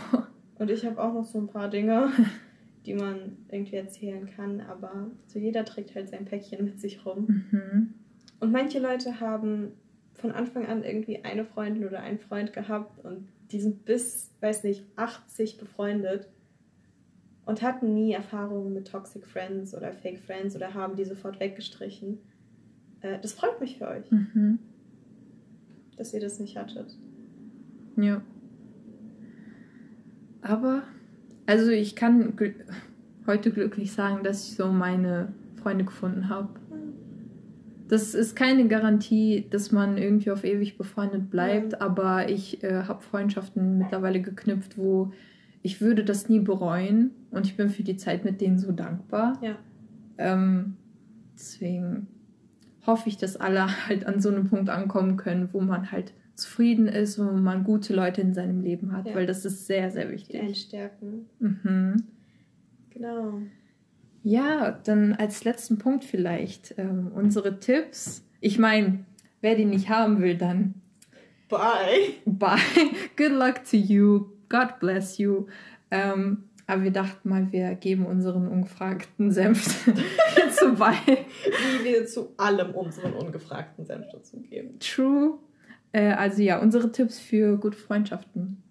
[0.60, 2.12] Und ich habe auch noch so ein paar Dinge,
[2.86, 4.62] die man irgendwie erzählen kann.
[4.62, 7.46] Aber so jeder trägt halt sein Päckchen mit sich rum.
[7.52, 7.94] Mhm.
[8.40, 9.74] Und manche Leute haben
[10.14, 14.64] von Anfang an irgendwie eine Freundin oder einen Freund gehabt und die sind bis, weiß
[14.64, 16.28] nicht, 80 befreundet
[17.46, 22.20] und hatten nie Erfahrungen mit Toxic Friends oder Fake Friends oder haben die sofort weggestrichen.
[23.02, 24.60] Äh, Das freut mich für euch, Mhm.
[25.98, 26.96] dass ihr das nicht hattet.
[27.98, 28.22] Ja.
[30.42, 30.84] Aber,
[31.46, 32.54] also ich kann gl
[33.28, 35.32] heute glücklich sagen, dass ich so meine
[35.62, 36.50] Freunde gefunden habe.
[37.88, 41.82] Das ist keine Garantie, dass man irgendwie auf ewig befreundet bleibt, Ja.
[41.82, 45.12] aber ich äh, habe Freundschaften mittlerweile geknüpft, wo
[45.62, 49.38] ich würde das nie bereuen und ich bin für die Zeit mit denen so dankbar.
[49.44, 49.56] Ja.
[50.18, 50.78] Ähm,
[51.36, 52.08] deswegen
[52.86, 56.88] hoffe ich, dass alle halt an so einem Punkt ankommen können, wo man halt zufrieden
[56.88, 59.16] ist, wo man gute Leute in seinem Leben hat, Ja.
[59.16, 60.40] weil das ist sehr, sehr Die wichtig.
[60.42, 61.26] einen stärken.
[61.40, 62.04] Mhm.
[62.92, 63.42] Genau.
[64.24, 68.24] Ja, dann als letzten Punkt vielleicht ähm, unsere Tipps.
[68.40, 69.06] Ich meine,
[69.42, 70.76] wer die nicht haben will, dann
[71.50, 72.14] Bye.
[72.26, 72.58] bye.
[73.18, 74.28] Good luck to you.
[74.50, 75.48] God bless you.
[75.92, 79.86] Ähm, aber wir dachten mal, wir geben unseren ungefragten Senf
[80.36, 80.94] hierzu bei.
[81.04, 84.80] Wie wir zu allem unseren ungefragten Senf dazugeben.
[84.80, 85.38] True.
[85.92, 88.64] Äh, also ja, unsere Tipps für gute Freundschaften.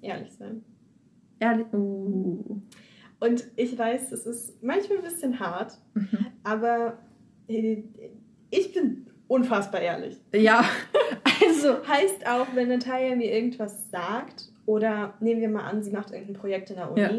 [0.00, 0.62] Ehrlich sein.
[1.40, 1.66] Ehrlich.
[1.72, 2.60] Uh.
[3.18, 6.26] Und ich weiß, es ist manchmal ein bisschen hart, Mhm.
[6.44, 6.98] aber
[7.48, 7.82] äh,
[8.50, 10.20] ich bin unfassbar ehrlich.
[10.34, 10.64] Ja,
[11.44, 11.86] also.
[11.86, 16.34] Heißt auch, wenn Natalia mir irgendwas sagt, oder nehmen wir mal an, sie macht irgendein
[16.36, 17.10] Projekt in der Uni Ja.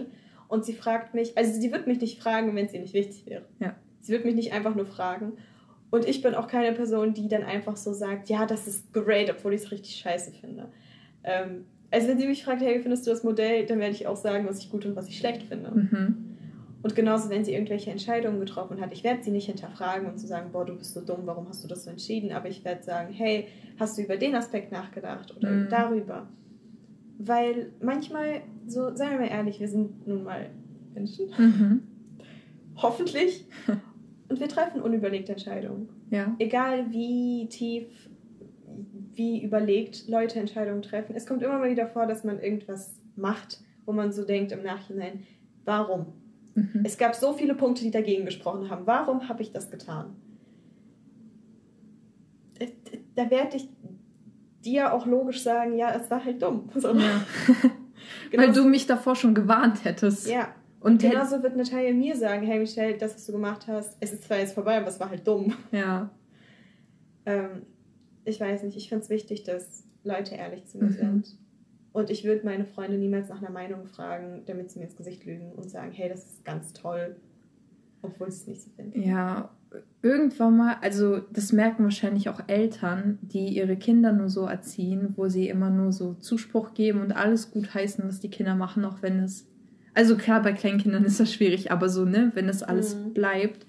[0.50, 3.26] und sie fragt mich, also sie wird mich nicht fragen, wenn es ihr nicht wichtig
[3.26, 3.46] wäre.
[3.60, 3.76] Ja.
[4.02, 5.34] Sie wird mich nicht einfach nur fragen.
[5.90, 9.30] Und ich bin auch keine Person, die dann einfach so sagt, ja, das ist great,
[9.30, 10.68] obwohl ich es richtig scheiße finde.
[11.24, 14.06] Ähm, also wenn sie mich fragt, hey, wie findest du das Modell, dann werde ich
[14.08, 15.72] auch sagen, was ich gut und was ich schlecht finde.
[15.72, 16.24] Mhm.
[16.84, 20.28] Und genauso, wenn sie irgendwelche Entscheidungen getroffen hat, ich werde sie nicht hinterfragen und zu
[20.28, 22.32] sagen, boah, du bist so dumm, warum hast du das so entschieden?
[22.34, 23.48] Aber ich werde sagen, hey,
[23.80, 25.70] hast du über den Aspekt nachgedacht oder Mhm.
[25.70, 26.28] darüber?
[27.20, 30.50] Weil manchmal, so, seien wir mal ehrlich, wir sind nun mal
[30.94, 31.82] Menschen, Mhm.
[32.76, 33.46] hoffentlich,
[34.30, 35.90] und wir treffen unüberlegte Entscheidungen.
[36.12, 36.36] Ja.
[36.40, 37.88] Egal wie tief,
[39.14, 43.62] wie überlegt Leute Entscheidungen treffen, es kommt immer mal wieder vor, dass man irgendwas macht,
[43.86, 45.24] wo man so denkt im Nachhinein,
[45.66, 46.08] warum?
[46.54, 46.82] Mhm.
[46.84, 48.86] Es gab so viele Punkte, die dagegen gesprochen haben.
[48.86, 50.16] Warum habe ich das getan?
[52.60, 52.68] Äh,
[53.16, 53.68] Da werde ich
[54.72, 56.70] dir auch logisch sagen, ja, es war halt dumm.
[56.76, 56.94] So.
[56.94, 57.22] Ja.
[58.32, 60.28] Genau Weil du mich davor schon gewarnt hättest.
[60.28, 60.50] ja,
[60.80, 64.24] Und genauso wird Natalia mir sagen, hey Michelle, das, was du gemacht hast, es ist
[64.26, 65.54] zwar jetzt vorbei, aber es war halt dumm.
[65.72, 66.10] ja.
[67.26, 67.64] Ähm,
[68.26, 70.94] ich weiß nicht, ich finde es wichtig, dass Leute ehrlich zu mir Mhm.
[70.94, 71.38] sind.
[71.94, 75.26] Und ich würde meine Freunde niemals nach einer Meinung fragen, damit sie mir ins Gesicht
[75.26, 77.16] lügen und sagen, hey, das ist ganz toll,
[78.02, 79.02] obwohl sie es nicht so finden.
[79.02, 79.50] Ja,
[80.02, 85.28] irgendwann mal, also das merken wahrscheinlich auch Eltern, die ihre Kinder nur so erziehen, wo
[85.28, 89.02] sie immer nur so Zuspruch geben und alles gut heißen, was die Kinder machen, auch
[89.02, 89.48] wenn es.
[89.94, 93.14] Also klar, bei Kleinkindern ist das schwierig, aber so, ne, wenn es alles Mhm.
[93.14, 93.66] bleibt,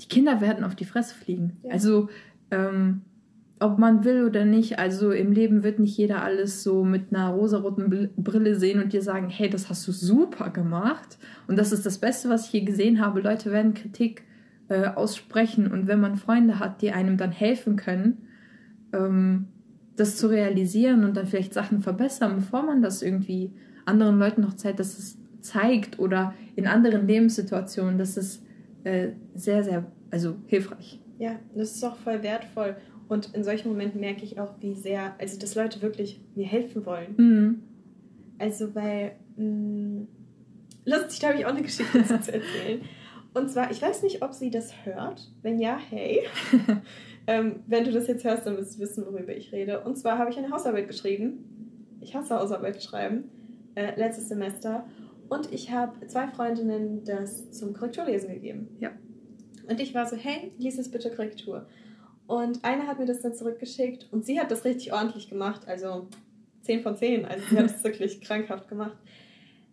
[0.00, 1.56] die Kinder werden auf die Fresse fliegen.
[1.62, 1.72] Ja.
[1.72, 2.08] Also,
[2.50, 3.00] ähm,
[3.58, 7.30] ob man will oder nicht, also im Leben wird nicht jeder alles so mit einer
[7.30, 11.16] rosaroten Brille sehen und dir sagen, hey, das hast du super gemacht
[11.48, 13.22] und das ist das Beste, was ich je gesehen habe.
[13.22, 14.24] Leute werden Kritik
[14.68, 18.26] äh, aussprechen und wenn man Freunde hat, die einem dann helfen können,
[18.92, 19.46] ähm,
[19.96, 23.52] das zu realisieren und dann vielleicht Sachen verbessern, bevor man das irgendwie
[23.84, 28.44] anderen Leuten noch zeigt, dass es zeigt oder in anderen Lebenssituationen, das ist
[28.84, 31.00] äh, sehr, sehr, also hilfreich.
[31.18, 32.76] Ja, das ist auch voll wertvoll.
[33.08, 36.84] Und in solchen Momenten merke ich auch, wie sehr, also dass Leute wirklich mir helfen
[36.84, 37.14] wollen.
[37.16, 37.62] Mhm.
[38.38, 40.06] Also, weil, mh,
[40.84, 42.80] lustig, da habe ich auch eine Geschichte zu erzählen.
[43.36, 45.30] Und zwar, ich weiß nicht, ob sie das hört.
[45.42, 46.22] Wenn ja, hey.
[47.26, 49.84] ähm, wenn du das jetzt hörst, dann wirst du wissen, worüber ich rede.
[49.84, 51.98] Und zwar habe ich eine Hausarbeit geschrieben.
[52.00, 53.30] Ich hasse Hausarbeit schreiben.
[53.74, 54.86] Äh, letztes Semester.
[55.28, 58.74] Und ich habe zwei Freundinnen das zum Korrekturlesen gegeben.
[58.80, 58.92] Ja.
[59.68, 61.66] Und ich war so, hey, lies es bitte Korrektur.
[62.26, 65.68] Und eine hat mir das dann zurückgeschickt und sie hat das richtig ordentlich gemacht.
[65.68, 66.08] Also
[66.62, 67.26] 10 von 10.
[67.26, 68.96] Also sie hat es wirklich krankhaft gemacht.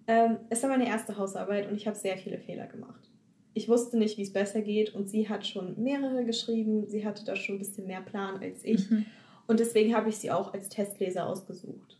[0.06, 3.13] Ähm, es war meine erste Hausarbeit und ich habe sehr viele Fehler gemacht.
[3.54, 6.88] Ich wusste nicht, wie es besser geht und sie hat schon mehrere geschrieben.
[6.88, 8.90] Sie hatte da schon ein bisschen mehr Plan als ich.
[8.90, 9.06] Mhm.
[9.46, 12.00] Und deswegen habe ich sie auch als Testleser ausgesucht.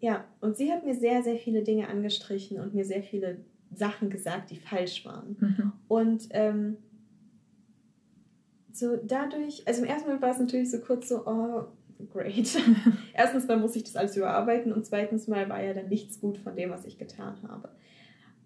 [0.00, 3.38] Ja, und sie hat mir sehr, sehr viele Dinge angestrichen und mir sehr viele
[3.74, 5.36] Sachen gesagt, die falsch waren.
[5.40, 5.72] Mhm.
[5.88, 6.76] Und ähm,
[8.72, 11.64] so dadurch, also im ersten Moment war es natürlich so kurz so, oh,
[12.12, 12.56] great.
[13.12, 16.38] Erstens mal muss ich das alles überarbeiten und zweitens mal war ja dann nichts gut
[16.38, 17.70] von dem, was ich getan habe.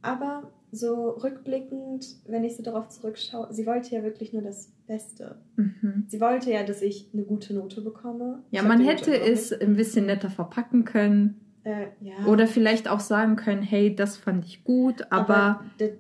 [0.01, 5.37] Aber so rückblickend, wenn ich so darauf zurückschaue, sie wollte ja wirklich nur das Beste.
[5.57, 6.07] Mhm.
[6.09, 8.43] Sie wollte ja, dass ich eine gute Note bekomme.
[8.51, 11.41] Ja, Ich man hätte es ein bisschen netter verpacken können.
[11.65, 12.27] Äh, ja.
[12.27, 15.93] Oder vielleicht auch sagen können, hey, das fand ich gut, aber, d-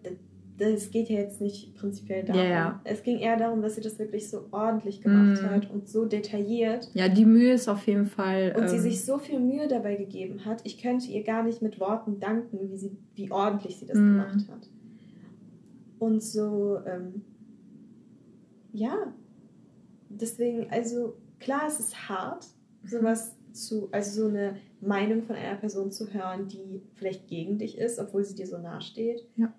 [0.58, 2.42] das geht ja jetzt nicht prinzipiell darum.
[2.42, 2.80] Ja, ja.
[2.84, 5.46] Es ging eher darum, dass sie das wirklich so ordentlich gemacht Mm.
[5.46, 6.90] hat und so detailliert.
[6.94, 8.54] ja, die Mühe ist auf jeden Fall.
[8.56, 11.62] Und sie ähm, sich so viel Mühe dabei gegeben hat, ich könnte ihr gar nicht
[11.62, 14.06] mit Worten danken, wie, sie, wie ordentlich sie das Mm.
[14.06, 14.68] gemacht hat.
[15.98, 17.22] Und so, ähm,
[18.72, 19.12] ja,
[20.08, 22.46] deswegen, also klar, es ist hart,
[22.84, 27.78] sowas zu, also so eine Meinung von einer Person zu hören, die vielleicht gegen dich
[27.78, 29.26] ist, obwohl sie dir so nahe steht.
[29.36, 29.52] Ja.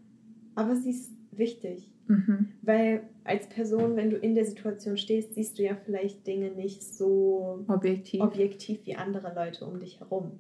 [0.56, 1.90] Aber sie ist wichtig.
[2.08, 2.50] Mhm.
[2.62, 6.84] Weil als Person, wenn du in der Situation stehst, siehst du ja vielleicht Dinge nicht
[6.84, 8.22] so Objektiv.
[8.22, 10.40] objektiv wie andere Leute um dich herum.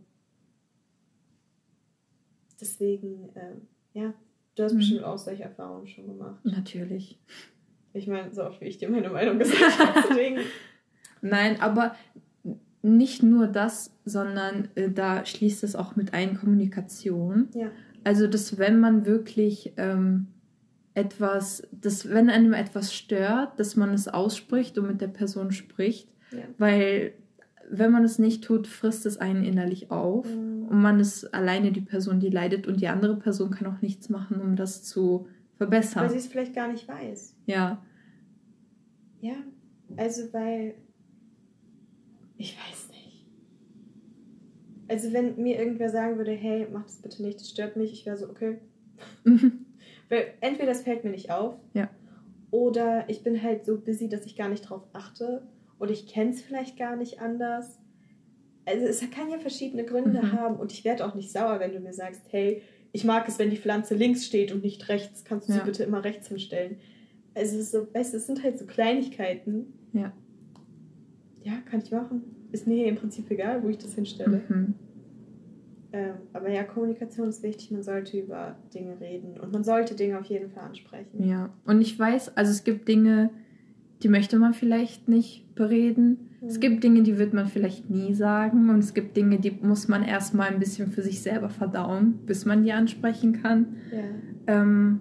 [2.60, 3.62] Deswegen, ähm,
[3.94, 4.14] ja,
[4.56, 4.78] du hast Mhm.
[4.78, 6.40] bestimmt auch solche Erfahrungen schon gemacht.
[6.44, 7.20] Natürlich.
[7.94, 10.40] Ich meine, so oft wie ich dir meine Meinung gesagt habe, deswegen.
[11.22, 11.96] Nein, aber
[12.82, 17.48] nicht nur das, sondern äh, da schließt es auch mit ein Kommunikation.
[17.54, 17.72] Ja.
[18.04, 20.28] Also, dass wenn man wirklich ähm,
[20.94, 26.10] etwas, dass wenn einem etwas stört, dass man es ausspricht und mit der Person spricht,
[26.32, 26.40] Ja.
[26.58, 27.14] weil
[27.70, 30.68] wenn man es nicht tut, frisst es einen innerlich auf Mhm.
[30.68, 34.10] und man ist alleine die Person, die leidet und die andere Person kann auch nichts
[34.10, 36.10] machen, um das zu Weil verbessern.
[36.10, 37.36] sie es vielleicht gar nicht weiß.
[37.46, 37.82] Ja,
[39.22, 39.36] Ja,
[39.96, 40.76] also weil.
[42.38, 42.83] Ich weiß.
[44.88, 48.06] Also, wenn mir irgendwer sagen würde, hey, mach das bitte nicht, das stört mich, ich
[48.06, 48.58] wäre so, okay.
[50.10, 51.56] Weil entweder das fällt mir nicht auf.
[51.74, 51.90] Ja.
[52.52, 55.48] Oder ich bin halt so busy, dass ich gar nicht drauf achte.
[55.80, 57.80] Oder ich kenne es vielleicht gar nicht anders.
[58.66, 60.32] Also es kann ja verschiedene Gründe Mhm.
[60.34, 62.62] haben und ich werde auch nicht sauer, wenn du mir sagst, hey,
[62.92, 65.24] ich mag es, wenn die Pflanze links steht und nicht rechts.
[65.26, 65.60] Kannst du Ja.
[65.60, 66.78] sie bitte immer rechts hinstellen?
[67.34, 69.74] Also es ist so, weißt du, es sind halt so Kleinigkeiten.
[69.94, 70.14] Ja.
[71.44, 72.22] Ja, kann ich machen.
[72.54, 74.42] Ist mir im Prinzip egal, wo ich das hinstelle.
[74.48, 74.74] mhm.
[75.96, 77.70] Ähm, aber ja, Kommunikation ist wichtig.
[77.70, 81.24] Man sollte über Dinge reden und man sollte Dinge auf jeden Fall ansprechen.
[81.24, 83.30] Ja, und ich weiß, also es gibt Dinge,
[84.02, 86.30] die möchte man vielleicht nicht bereden.
[86.46, 86.62] Es Mhm.
[86.62, 88.70] gibt Dinge, die wird man vielleicht nie sagen.
[88.72, 92.46] Und es gibt Dinge, die muss man erstmal ein bisschen für sich selber verdauen, bis
[92.46, 93.76] man die ansprechen kann.
[93.92, 94.62] Ja.
[94.62, 95.00] Ähm,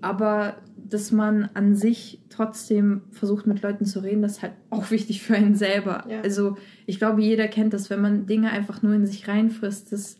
[0.00, 0.54] aber
[0.90, 5.22] dass man an sich trotzdem versucht, mit Leuten zu reden, das ist halt auch wichtig
[5.22, 6.04] für einen selber.
[6.08, 6.20] Ja.
[6.22, 10.16] Also ich glaube, jeder kennt das, wenn man Dinge einfach nur in sich reinfrisst, das,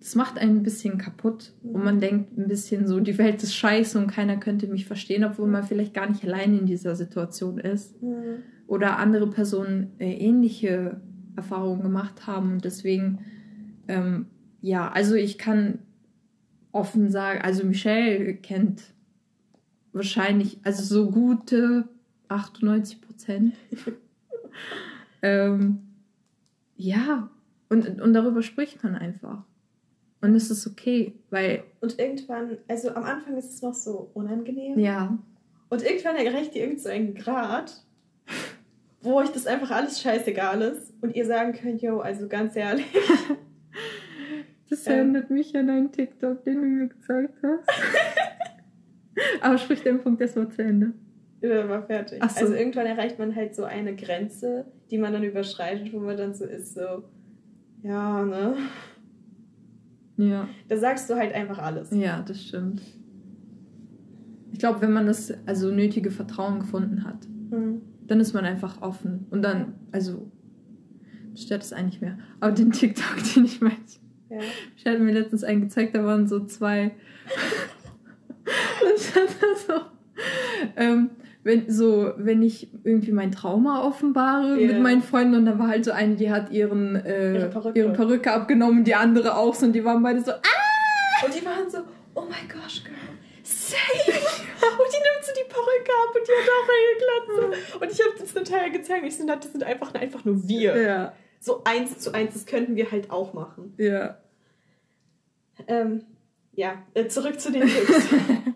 [0.00, 1.52] das macht einen ein bisschen kaputt.
[1.62, 1.84] Und Mhm.
[1.84, 5.48] man denkt ein bisschen so, die Welt ist scheiße und keiner könnte mich verstehen, obwohl
[5.48, 8.02] man vielleicht gar nicht allein in dieser Situation ist.
[8.02, 8.42] Mhm.
[8.66, 11.00] Oder andere Personen äh, ähnliche
[11.36, 12.52] Erfahrungen gemacht haben.
[12.52, 13.18] Und deswegen,
[13.88, 14.26] ähm,
[14.62, 15.80] ja, also ich kann
[16.72, 18.93] offen sagen, also Michelle kennt
[19.94, 21.88] wahrscheinlich, also so gute
[22.28, 23.54] 98 Prozent.
[25.22, 25.78] ähm,
[26.76, 27.30] ja,
[27.68, 29.44] und, und darüber spricht man einfach.
[30.20, 34.78] Und es ist okay, weil, Und irgendwann, also am Anfang ist es noch so unangenehm.
[34.78, 35.18] ja,
[35.68, 37.84] Und irgendwann erreicht ihr irgend so einen Grad,
[39.02, 42.86] wo euch das einfach alles scheißegal ist und ihr sagen könnt, yo, also ganz ehrlich.
[44.70, 44.92] das Ähm.
[44.92, 47.68] erinnert mich an einen TikTok, den du mir gezeigt hast.
[49.40, 50.92] Aber sprich den Punkt erstmal zu Ende.
[51.42, 52.18] Oder war fertig.
[52.20, 52.40] Ach so.
[52.40, 56.34] Also irgendwann erreicht man halt so eine Grenze, die man dann überschreitet, wo man dann
[56.34, 57.04] so ist, so,
[57.82, 58.56] ja, ne?
[60.16, 60.48] Ja.
[60.68, 61.90] Da sagst du halt einfach alles.
[61.90, 62.80] Ja, das stimmt.
[64.52, 67.82] Ich glaube, wenn man das also nötige Vertrauen gefunden hat, Mhm.
[68.06, 69.26] dann ist man einfach offen.
[69.30, 70.30] Und dann, also,
[71.36, 72.16] stört es eigentlich mehr.
[72.40, 73.98] Aber den TikTok, den ich meinte,
[74.30, 74.38] Ja.
[74.76, 76.92] ich hatte mir letztens einen gezeigt, da waren so zwei.
[79.66, 79.80] So,
[80.76, 81.10] ähm,
[81.42, 84.72] wenn, so, wenn ich irgendwie mein Trauma offenbare Ja.
[84.72, 87.78] mit meinen Freunden und da war halt so eine, die hat ihren, äh, Ihre Perücke.
[87.78, 91.24] ihre Perücke abgenommen, die andere auch so und die waren beide so, ah!
[91.24, 91.78] Und die waren so,
[92.14, 92.94] oh my gosh, girl,
[93.42, 94.10] safe.
[94.10, 97.78] und die nimmt so die Perücke ab und die hat auch eine Glatze.
[97.80, 99.04] Und ich habe das total gezeigt.
[99.06, 100.80] Ich so, das sind einfach, einfach nur wir.
[100.82, 103.74] Ja, So eins zu eins, das könnten wir halt auch machen.
[103.78, 104.16] ja.
[105.68, 106.04] Ähm,
[106.56, 108.06] ja, äh, zurück zu den Tipps.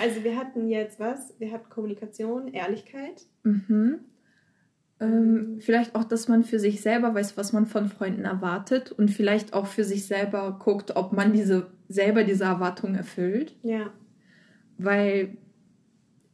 [0.00, 1.34] also wir hatten jetzt was?
[1.38, 3.26] Wir hatten Kommunikation, Ehrlichkeit.
[3.42, 4.00] Mhm.
[4.98, 9.10] Ähm, vielleicht auch, dass man für sich selber weiß, was man von Freunden erwartet und
[9.10, 13.56] vielleicht auch für sich selber guckt, ob man diese selber diese Erwartungen erfüllt.
[13.62, 13.90] Ja.
[14.78, 15.36] Weil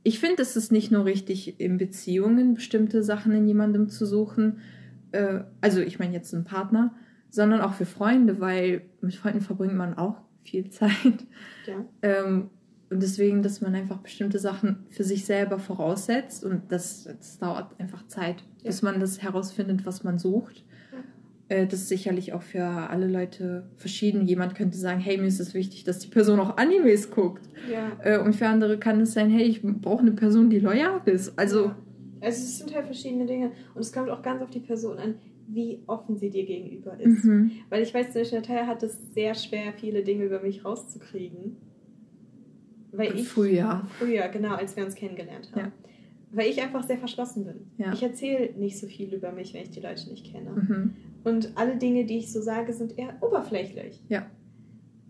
[0.03, 4.61] ich finde, es ist nicht nur richtig, in Beziehungen bestimmte Sachen in jemandem zu suchen.
[5.12, 6.95] Äh, also ich meine jetzt einen Partner,
[7.31, 11.27] sondern auch für Freunde, weil mit Freunden verbringt man auch viel Zeit.
[11.67, 11.85] Ja.
[12.03, 12.51] Ähm,
[12.91, 17.78] und deswegen, dass man einfach bestimmte Sachen für sich selber voraussetzt und das, das dauert
[17.80, 18.66] einfach Zeit, Ja.
[18.70, 20.64] bis man das herausfindet, was man sucht.
[20.93, 21.57] Ja.
[21.57, 24.26] Äh, das ist sicherlich auch für alle Leute verschieden.
[24.26, 27.49] Jemand könnte sagen, hey, mir ist es wichtig, dass die Person auch Animes guckt.
[27.72, 27.93] Ja.
[28.05, 31.37] Äh, und für andere kann es sein, hey, ich brauche eine Person, die loyal ist.
[31.39, 31.72] Also.
[32.20, 33.51] Also es sind halt verschiedene Dinge.
[33.74, 35.16] Und es kommt auch ganz auf die Person an,
[35.49, 37.24] wie offen sie dir gegenüber ist.
[37.24, 37.51] mhm.
[37.68, 41.57] Weil ich weiß, zum Beispiel, Natalia hat es sehr schwer, viele Dinge über mich rauszukriegen.
[42.97, 43.86] Weil ich früher.
[43.99, 45.61] früher, genau, als wir uns kennengelernt haben.
[45.61, 45.72] Ja.
[46.32, 47.70] Weil ich einfach sehr verschlossen bin.
[47.78, 47.92] Ja.
[47.92, 50.51] Ich erzähle nicht so viel über mich, wenn ich die Leute nicht kenne.
[50.51, 50.97] Mhm.
[51.24, 54.03] Und alle Dinge, die ich so sage, sind eher oberflächlich.
[54.09, 54.26] Ja.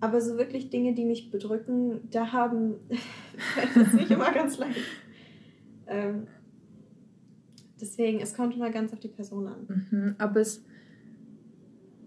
[0.01, 2.75] Aber so wirklich Dinge, die mich bedrücken, da haben
[3.75, 4.81] das ist nicht immer ganz leicht.
[5.87, 6.27] Ähm,
[7.81, 9.87] deswegen, es kommt immer ganz auf die Person an.
[9.91, 10.15] Mhm.
[10.19, 10.65] Aber es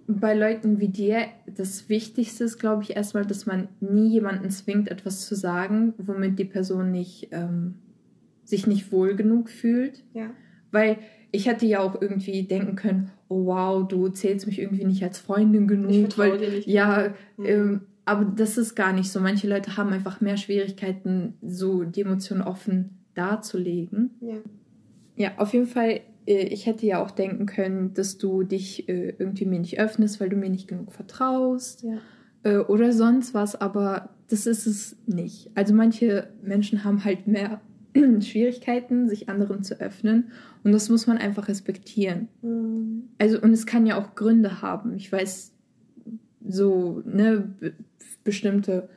[0.10, 4.90] bei Leuten wie dir, das Wichtigste ist, glaube ich, erstmal, dass man nie jemanden zwingt,
[4.90, 7.76] etwas zu sagen, womit die Person nicht, ähm,
[8.44, 10.04] sich nicht wohl genug fühlt.
[10.14, 10.32] Ja.
[10.72, 10.98] Weil
[11.32, 15.20] ich hätte ja auch irgendwie denken können, oh wow, du zählst mich irgendwie nicht als
[15.20, 15.92] Freundin genug.
[15.92, 16.68] Ich weil, dir nicht.
[16.68, 17.46] Ja, Mhm.
[17.46, 19.20] ähm, aber das ist gar nicht so.
[19.20, 24.12] Manche Leute haben einfach mehr Schwierigkeiten, so die Emotionen offen darzulegen.
[24.22, 24.38] ja.
[25.16, 26.00] Ja, auf jeden Fall,
[26.38, 30.30] ich hätte ja auch denken können, dass du dich äh, irgendwie mir nicht öffnest, weil
[30.30, 31.98] du mir nicht genug vertraust Ja.
[32.44, 35.50] äh, oder sonst was, aber das ist es nicht.
[35.56, 37.62] Also manche Menschen haben halt mehr
[38.22, 40.32] Schwierigkeiten, sich anderen zu öffnen
[40.64, 42.28] und das muss man einfach respektieren.
[42.42, 43.04] Mhm.
[43.18, 44.94] Also und es kann ja auch Gründe haben.
[44.94, 45.52] Ich weiß
[46.48, 47.74] so ne be
[48.24, 48.90] bestimmte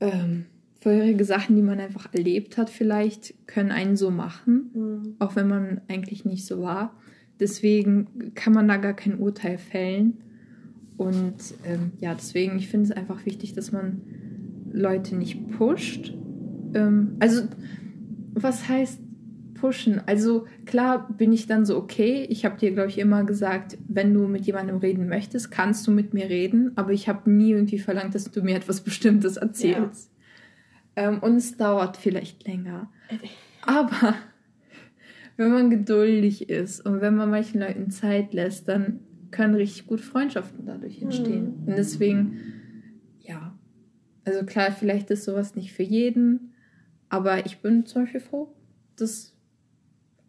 [0.00, 0.46] ähm,
[0.82, 5.16] vorherige Sachen, die man einfach erlebt hat, vielleicht können einen so machen Mhm.
[5.20, 6.94] auch wenn man eigentlich nicht so war.
[7.38, 10.18] Deswegen kann man da gar kein Urteil fällen.
[10.96, 14.02] Und ähm, ja, deswegen, ich finde es einfach wichtig, dass man
[14.72, 16.14] Leute nicht pusht.
[16.74, 17.42] Ähm, also,
[18.34, 19.00] was heißt
[19.54, 20.00] pushen?
[20.06, 24.12] Also, klar bin ich dann so, okay, ich habe dir, glaube ich, immer gesagt, wenn
[24.14, 27.78] du mit jemandem reden möchtest, kannst du mit mir reden, aber ich habe nie irgendwie
[27.78, 30.11] verlangt, dass du mir etwas Bestimmtes erzählst.
[30.96, 32.90] Ähm, und es dauert vielleicht länger.
[33.62, 34.14] Aber
[35.36, 40.02] wenn man geduldig ist und wenn man manchen Leuten Zeit lässt, dann können richtig gute
[40.02, 41.62] Freundschaften dadurch entstehen.
[41.62, 41.68] Mhm.
[41.68, 42.36] Und deswegen,
[43.20, 43.58] ja,
[44.24, 46.52] also klar, vielleicht ist sowas nicht für jeden,
[47.08, 48.54] aber ich bin zum Beispiel froh,
[48.96, 49.34] dass,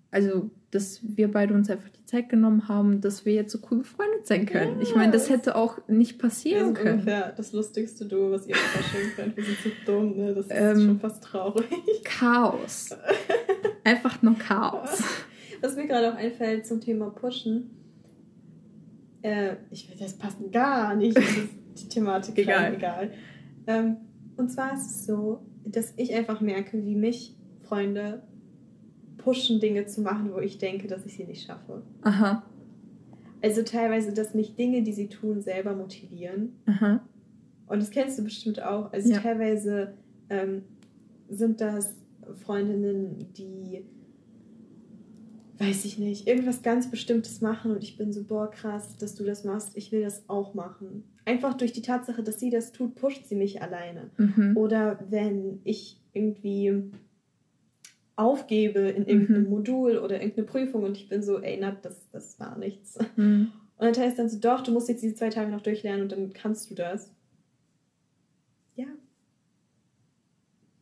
[0.10, 3.80] also, dass wir beide uns einfach die Zeit genommen haben, dass wir jetzt so cool
[3.80, 4.82] befreundet sein können.
[4.82, 7.00] Ich meine, das hätte auch nicht passieren können.
[7.00, 9.38] ungefähr das lustigste Duo, was ihr euch vorstellen könnt.
[9.38, 10.34] Wir sind so dumm, ne?
[10.34, 11.66] Das ist Ähm, schon fast traurig.
[12.04, 12.90] Chaos.
[13.84, 15.04] Einfach nur Chaos.
[15.62, 17.70] Was mir gerade auch einfällt zum Thema Pushen.
[19.22, 21.18] Äh, ich will das passen gar nicht.
[21.18, 22.74] Die Thematik Egal.
[22.76, 23.12] egal.
[23.68, 23.98] Ähm,
[24.36, 28.24] und zwar ist es so, dass ich einfach merke, wie mich Freunde
[29.24, 31.82] pushen, Dinge zu machen, wo ich denke, dass ich sie nicht schaffe.
[32.02, 32.44] Aha,
[33.42, 36.54] Also teilweise, dass mich Dinge, die sie tun, selber motivieren.
[36.66, 37.02] aha.
[37.68, 38.92] Und das kennst du bestimmt auch.
[38.94, 39.20] Also Ja.
[39.20, 39.94] teilweise
[40.30, 40.64] ähm,
[41.30, 41.96] sind das
[42.46, 43.84] Freundinnen, die,
[45.60, 49.24] weiß ich nicht, irgendwas ganz Bestimmtes machen und ich bin so, boah, krass, dass du
[49.24, 51.04] das machst, ich will das auch machen.
[51.26, 54.10] Einfach durch die Tatsache, dass sie das tut, pusht sie mich alleine.
[54.18, 54.58] Mhm.
[54.58, 56.92] Oder wenn ich irgendwie
[58.16, 59.50] aufgebe in irgendeinem Mhm.
[59.50, 62.98] Modul oder irgendeine Prüfung und ich bin so, ey, Nat, das, das war nichts.
[63.16, 63.52] Mhm.
[63.78, 66.12] Und dann heißt dann so, doch, du musst jetzt diese zwei Tage noch durchlernen und
[66.12, 67.12] dann kannst du das.
[68.76, 68.86] Ja.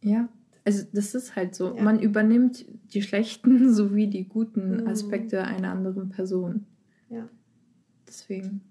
[0.04, 0.30] Ja,
[0.66, 1.76] also das ist halt so.
[1.76, 1.82] Ja.
[1.82, 4.88] Man übernimmt die schlechten sowie die guten Mhm.
[4.88, 6.66] Aspekte einer anderen Person.
[7.10, 7.30] Ja.
[8.08, 8.62] Deswegen.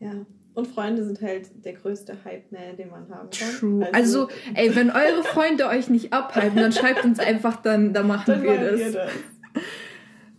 [0.00, 0.26] Ja.
[0.56, 3.50] Und Freunde sind halt der größte Hype-Man, den man haben kann.
[3.60, 3.86] True.
[3.92, 8.24] Also, ey, wenn eure Freunde euch nicht abhalten, dann schreibt uns einfach, dann, dann machen
[8.26, 8.80] dann wir das.
[8.80, 9.10] wir das.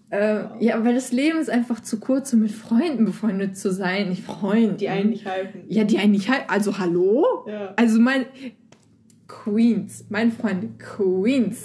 [0.09, 4.09] Äh, ja, weil das Leben ist einfach zu kurz, um mit Freunden befreundet zu sein.
[4.09, 4.77] Nicht Freunden.
[4.77, 5.65] Die einen nicht hypen.
[5.67, 6.45] Ja, die einen nicht halten.
[6.47, 7.45] Also, hallo?
[7.47, 7.75] Ja.
[7.75, 8.25] Also mein
[9.27, 11.63] Queens, mein Freund Queens.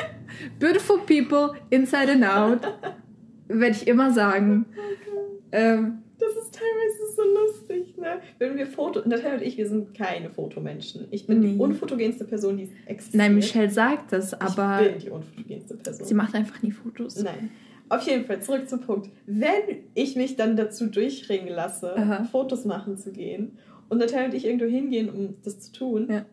[0.60, 2.60] Beautiful people, inside and out.
[3.48, 4.66] Werde ich immer sagen.
[5.50, 8.20] Ähm, Das ist teilweise so lustig, ne?
[8.38, 9.00] Wenn wir Foto...
[9.06, 11.06] Natalia und ich, wir sind keine Fotomenschen.
[11.10, 11.58] Ich bin die Nee.
[11.62, 13.14] unfotogenste Person, die existiert.
[13.18, 16.06] nein, Michelle sagt das, aber Ich bin die unfotogenste Person.
[16.06, 17.16] sie macht einfach nie Fotos.
[17.22, 17.50] Nein.
[17.88, 19.10] Auf jeden Fall, zurück zum Punkt.
[19.26, 22.24] Wenn ich mich dann dazu durchringen lasse, Aha.
[22.24, 23.58] Fotos machen zu gehen
[23.90, 26.24] und Natalia und ich irgendwo hingehen, um das zu tun, Ja.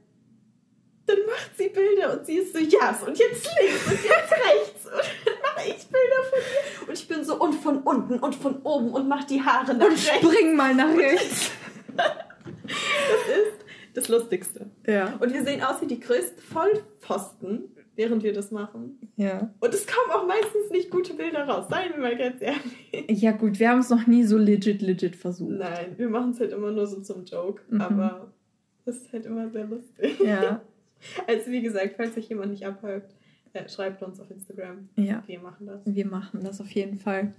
[1.06, 4.86] dann macht sie Bilder und sie ist so, ja, und jetzt links und jetzt rechts.
[4.94, 6.62] Und dann mache ich Bilder von ihr.
[6.94, 9.88] Und ich bin so, und von unten und von oben und mache die Haare nach
[9.88, 10.06] Und rechts.
[10.10, 11.50] spring mal nach rechts.
[11.96, 12.06] Das
[13.36, 13.66] ist
[13.96, 14.70] das Lustigste.
[14.86, 15.16] Ja.
[15.20, 17.64] Und wir sehen aus wie die größten Vollpfosten,
[17.96, 19.00] während wir das machen.
[19.16, 19.52] Ja.
[19.60, 23.10] Und es kommen auch meistens nicht gute Bilder raus, seien wir mal ganz ehrlich.
[23.24, 25.50] Ja, gut, wir haben es noch nie so legit, legit versucht.
[25.58, 27.82] Nein, wir machen es halt immer nur so zum Joke, Mhm.
[27.82, 28.32] aber
[28.86, 30.20] es ist halt immer sehr lustig.
[30.24, 30.62] Ja.
[31.28, 33.14] Also wie gesagt, falls sich jemand nicht abhört,
[33.66, 34.89] äh, schreibt uns auf Instagram.
[34.95, 35.24] Ja.
[35.28, 35.82] Wir machen das.
[35.86, 37.34] Wir machen das auf jeden Fall.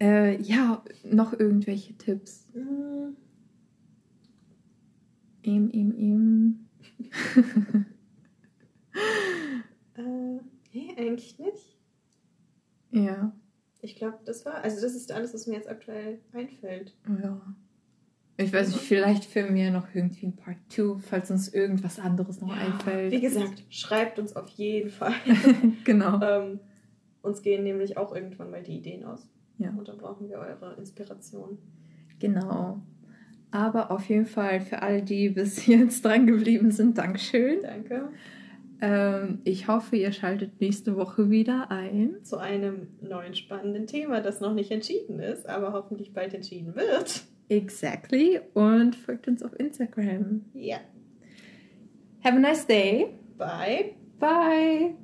[0.00, 2.48] Äh, ja, noch irgendwelche Tipps?
[2.54, 3.16] Mm,
[5.42, 6.66] Im, im, im.
[9.94, 10.40] äh,
[10.72, 11.76] Nee, eigentlich nicht.
[12.90, 13.32] Ja.
[13.82, 16.94] Ich glaube, das war, also das ist alles, was mir jetzt aktuell einfällt.
[17.22, 17.40] Ja.
[18.40, 22.40] Ich weiß nicht, vielleicht filmen wir noch irgendwie ein Part 2, falls uns irgendwas anderes
[22.40, 23.12] noch Ja, einfällt.
[23.12, 25.12] Wie gesagt, schreibt uns auf jeden Fall.
[25.84, 26.20] genau.
[26.22, 26.60] ähm,
[27.22, 29.28] uns gehen nämlich auch irgendwann mal die Ideen aus.
[29.58, 29.70] Ja.
[29.70, 31.58] Und dann brauchen wir eure Inspiration.
[32.18, 32.80] Genau.
[33.50, 37.58] Aber auf jeden Fall für alle, die bis jetzt dran geblieben sind, Dankeschön.
[37.62, 38.08] Danke.
[38.80, 42.16] Ähm, ich hoffe, ihr schaltet nächste Woche wieder ein.
[42.22, 47.24] Zu einem neuen spannenden Thema, das noch nicht entschieden ist, aber hoffentlich bald entschieden wird.
[47.50, 48.40] Exactly.
[48.54, 50.44] Und folgt uns auf Instagram.
[50.54, 50.78] Ja.
[52.22, 53.08] Have a nice day.
[53.36, 53.96] Bye.
[54.20, 54.94] Bye.